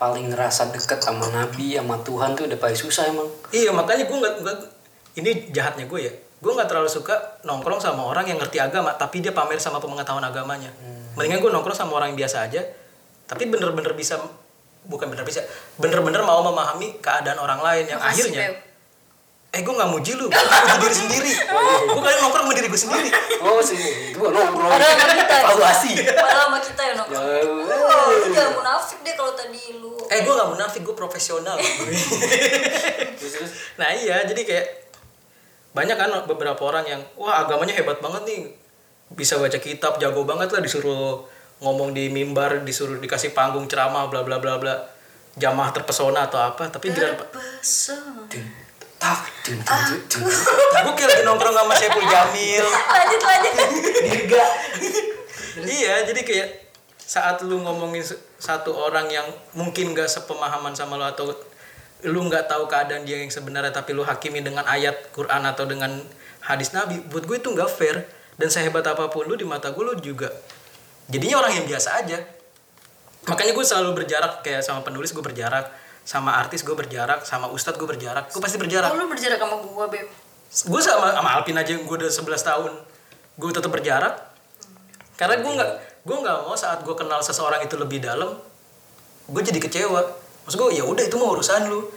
Paling 0.00 0.32
ngerasa 0.32 0.72
deket 0.72 1.04
sama 1.04 1.28
Nabi 1.30 1.76
sama 1.76 2.00
Tuhan 2.00 2.32
tuh 2.32 2.48
udah 2.48 2.58
paling 2.58 2.78
susah 2.78 3.12
emang. 3.12 3.28
Iya 3.52 3.76
makanya 3.76 4.08
gue 4.08 4.16
nggak 4.16 4.58
ini 5.20 5.52
jahatnya 5.52 5.84
gue 5.84 6.00
ya. 6.00 6.14
Gue 6.44 6.52
nggak 6.52 6.68
terlalu 6.68 6.86
suka 6.86 7.16
nongkrong 7.42 7.80
sama 7.80 8.04
orang 8.04 8.24
yang 8.26 8.36
ngerti 8.36 8.60
agama 8.60 8.92
tapi 8.92 9.18
dia 9.18 9.32
pamer 9.32 9.56
sama 9.56 9.80
pengetahuan 9.80 10.20
agamanya. 10.22 10.68
Mendingan 11.14 11.40
gue 11.40 11.50
nongkrong 11.50 11.72
sama 11.74 11.96
orang 11.96 12.12
yang 12.12 12.20
biasa 12.20 12.44
aja 12.44 12.60
tapi 13.24 13.48
bener-bener 13.48 13.94
bisa 13.94 14.20
bukan 14.84 15.08
bener 15.08 15.24
bisa 15.24 15.40
bener-bener 15.74 16.20
mau 16.20 16.44
memahami 16.44 17.00
keadaan 17.00 17.40
orang 17.40 17.56
lain 17.58 17.84
yang 17.86 17.96
Makasih, 17.96 18.28
akhirnya 18.28 18.52
Beb. 18.52 18.60
eh 19.50 19.60
gue 19.62 19.72
nggak 19.72 19.88
muji 19.88 20.12
lu 20.12 20.26
gue 20.26 20.36
muji 20.36 20.76
diri 20.76 20.94
sendiri 20.94 21.32
gue 21.88 22.02
kalian 22.04 22.20
nongkrong 22.20 22.44
sama 22.44 22.52
diri 22.52 22.68
gue 22.68 22.80
sendiri 22.82 23.08
oh 23.40 23.64
sih 23.64 23.80
gua 24.12 24.28
nongkrong 24.28 24.68
Padahal 24.68 24.92
sama 24.92 25.14
kita. 25.16 25.34
evaluasi 25.40 25.90
sama 26.12 26.58
kita 26.60 26.82
ya 26.84 26.92
nongkrong. 26.94 27.24
Ya, 27.24 27.40
Oh, 27.64 28.06
lu 28.12 28.26
jangan 28.28 28.52
munafik 28.54 28.98
deh 29.00 29.14
kalau 29.14 29.32
tadi 29.32 29.60
lu. 29.74 29.96
eh 30.04 30.18
gue 30.20 30.32
nggak 30.34 30.50
munafik 30.50 30.80
gue 30.82 30.92
profesional 30.94 31.56
Nah 33.74 33.88
iya, 33.90 34.22
jadi 34.22 34.42
kayak 34.42 34.66
banyak 35.74 35.96
kan 35.98 36.10
beberapa 36.30 36.62
orang 36.62 36.86
yang 36.86 37.02
wah 37.18 37.42
agamanya 37.42 37.74
hebat 37.74 37.98
banget 37.98 38.22
nih, 38.30 38.40
bisa 39.12 39.36
baca 39.36 39.58
kitab, 39.58 39.98
jago 39.98 40.22
banget 40.22 40.54
lah 40.54 40.62
disuruh 40.62 41.26
ngomong 41.58 41.90
di 41.90 42.08
mimbar, 42.14 42.62
disuruh 42.62 43.02
dikasih 43.02 43.34
panggung 43.34 43.66
ceramah, 43.66 44.06
bla 44.06 44.22
bla 44.22 44.38
bla 44.38 44.62
bla, 44.62 44.74
jamaah 45.34 45.74
terpesona 45.74 46.30
atau 46.30 46.38
apa, 46.38 46.70
tapi 46.70 46.94
giliran 46.94 47.18
Terpesona. 47.18 48.22
dun, 48.30 48.46
tak 49.02 49.20
dun, 49.42 49.58
dun, 49.60 50.00
dun, 50.08 50.22
dun. 50.24 50.94
gue 50.94 51.06
lagi 51.10 51.22
nongkrong 51.26 51.54
sama 51.58 51.74
Syekh 51.74 51.98
Jamil, 52.06 52.66
Lanjut 52.70 53.20
lanjut. 53.20 53.54
dirga 54.06 54.44
iya, 55.66 56.06
jadi 56.06 56.20
kayak 56.22 56.48
saat 56.98 57.36
lu 57.44 57.60
ngomongin 57.60 58.00
satu 58.40 58.72
orang 58.72 59.06
yang 59.12 59.28
mungkin 59.52 59.92
gak 59.92 60.08
sepemahaman 60.08 60.72
sama 60.72 60.96
lo 60.96 61.04
atau 61.04 61.30
lu 62.04 62.20
nggak 62.26 62.50
tahu 62.50 62.66
keadaan 62.66 63.06
dia 63.06 63.22
yang 63.22 63.30
sebenarnya 63.30 63.70
tapi 63.70 63.94
lu 63.94 64.02
hakimi 64.02 64.42
dengan 64.42 64.66
ayat 64.66 65.14
Quran 65.14 65.46
atau 65.46 65.64
dengan 65.64 66.02
hadis 66.44 66.74
Nabi 66.74 67.00
buat 67.06 67.24
gue 67.24 67.38
itu 67.38 67.48
nggak 67.54 67.70
fair. 67.70 68.02
Dan 68.34 68.50
sehebat 68.50 68.82
apa 68.82 69.06
pun 69.14 69.30
lu 69.30 69.38
di 69.38 69.46
mata 69.46 69.70
gue 69.70 69.84
lu 69.86 69.94
juga 70.02 70.26
jadinya 71.06 71.38
orang 71.38 71.62
yang 71.62 71.66
biasa 71.70 72.02
aja. 72.02 72.18
Makanya 73.30 73.54
gue 73.54 73.64
selalu 73.64 74.04
berjarak 74.04 74.42
kayak 74.42 74.66
sama 74.66 74.82
penulis 74.82 75.14
gue 75.14 75.22
berjarak 75.22 75.70
sama 76.04 76.36
artis 76.36 76.60
gue 76.60 76.76
berjarak 76.76 77.24
sama 77.24 77.48
ustadz 77.48 77.78
gue 77.78 77.88
berjarak. 77.88 78.28
Gue 78.34 78.42
pasti 78.42 78.58
berjarak. 78.58 78.92
Oh, 78.92 78.98
lu 78.98 79.08
berjarak 79.08 79.38
sama 79.40 79.56
gua, 79.62 79.86
Beb. 79.88 80.10
gue 80.54 80.80
sama 80.82 81.10
sama 81.14 81.30
Alpin 81.34 81.56
aja 81.56 81.72
gue 81.72 81.86
udah 81.86 82.10
11 82.10 82.20
tahun. 82.42 82.72
Gue 83.38 83.50
tetap 83.54 83.70
berjarak. 83.70 84.14
Karena 85.14 85.40
gue 85.40 85.52
nggak 85.54 85.70
gue 86.04 86.16
nggak 86.20 86.36
mau 86.44 86.52
saat 86.58 86.84
gue 86.84 86.94
kenal 86.98 87.24
seseorang 87.24 87.64
itu 87.64 87.80
lebih 87.80 88.04
dalam 88.04 88.36
gue 89.24 89.40
jadi 89.40 89.56
kecewa 89.56 90.23
maksud 90.44 90.56
gue 90.56 90.70
ya 90.76 90.84
udah 90.84 91.04
itu 91.04 91.16
mau 91.16 91.32
urusan 91.32 91.66
lu. 91.66 91.88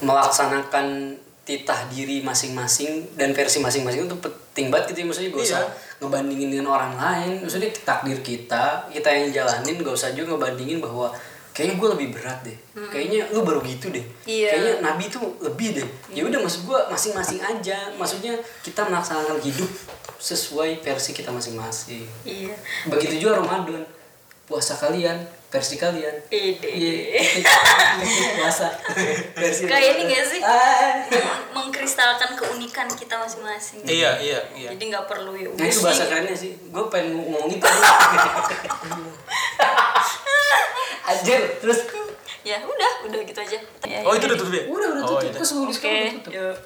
Melaksanakan 0.00 1.16
titah 1.44 1.86
diri 1.92 2.24
masing-masing 2.24 3.04
dan 3.20 3.36
versi 3.36 3.60
masing-masing 3.60 4.08
itu 4.08 4.16
penting 4.16 4.72
banget 4.72 4.92
gitu 4.92 5.04
ya 5.04 5.06
maksudnya. 5.06 5.30
Gak 5.30 5.44
usah 5.44 5.60
Iya. 5.60 5.68
ngebandingin 6.00 6.48
dengan 6.50 6.66
orang 6.72 6.96
lain. 6.96 7.32
Maksudnya 7.44 7.70
takdir 7.84 8.18
kita 8.20 8.88
kita 8.88 9.08
yang 9.12 9.28
jalanin 9.30 9.76
gak 9.78 9.92
usah 9.92 10.16
juga 10.16 10.34
ngebandingin 10.34 10.80
bahwa 10.80 11.12
kayaknya 11.52 11.76
gue 11.76 11.88
lebih 11.94 12.08
berat 12.16 12.38
deh. 12.42 12.56
Kayaknya 12.88 13.20
lu 13.30 13.44
baru 13.44 13.60
gitu 13.60 13.92
deh. 13.92 14.02
Iya. 14.24 14.50
kayaknya 14.56 14.74
nabi 14.82 15.04
tuh 15.06 15.22
lebih 15.38 15.68
deh. 15.76 15.86
Ya 16.10 16.24
udah 16.24 16.40
maksud 16.40 16.64
gue 16.64 16.78
masing-masing 16.88 17.38
aja. 17.38 17.92
Maksudnya 17.94 18.34
kita 18.64 18.88
melaksanakan 18.88 19.36
hidup 19.44 19.68
sesuai 20.16 20.80
versi 20.80 21.12
kita 21.12 21.28
masing-masing. 21.28 22.08
Iya. 22.24 22.56
begitu 22.88 23.20
juga 23.20 23.44
Ramadan. 23.44 23.84
Puasa 24.44 24.76
kalian 24.76 25.24
versi 25.54 25.78
kalian 25.78 26.16
Ide. 26.26 26.66
Iya, 26.66 27.22
puasa 28.42 28.74
versi 29.32 29.70
Kayak 29.70 29.90
ini 29.94 30.10
gak 30.10 30.26
sih? 30.26 30.40
Ah. 30.42 30.98
Meng- 31.06 31.70
mengkristalkan 31.70 32.34
keunikan 32.34 32.90
kita 32.90 33.14
masing-masing. 33.14 33.86
Iya, 33.86 34.18
iya, 34.18 34.40
iya. 34.52 34.68
Jadi 34.72 34.84
nggak 34.88 35.06
perlu 35.06 35.30
ya. 35.32 35.46
Nah 35.48 35.62
itu 35.64 35.78
bahasa 35.78 36.06
kerennya 36.06 36.34
sih, 36.34 36.58
gue 36.58 36.84
pengen 36.88 37.14
ngomong 37.14 37.46
itu 37.48 37.62
Anjir, 41.04 41.40
terus 41.60 41.86
Ya 42.44 42.60
udah, 42.60 42.92
udah 43.08 43.20
gitu 43.24 43.40
aja. 43.40 43.56
Ya, 43.88 44.04
Oh, 44.04 44.12
ya 44.12 44.20
itu 44.20 44.26
udah 44.28 44.36
tutup 44.36 44.52
ya? 44.52 44.62
Udah, 44.68 44.88
udah 44.90 45.02
Oh, 45.02 45.16
tutup, 45.16 45.24
iya. 45.24 45.32
kok 45.32 45.46
semua 45.46 45.64
Oke, 45.64 45.70
diskon 45.70 45.88
udah 45.88 46.12
tutup 46.12 46.32
yuk. 46.34 46.56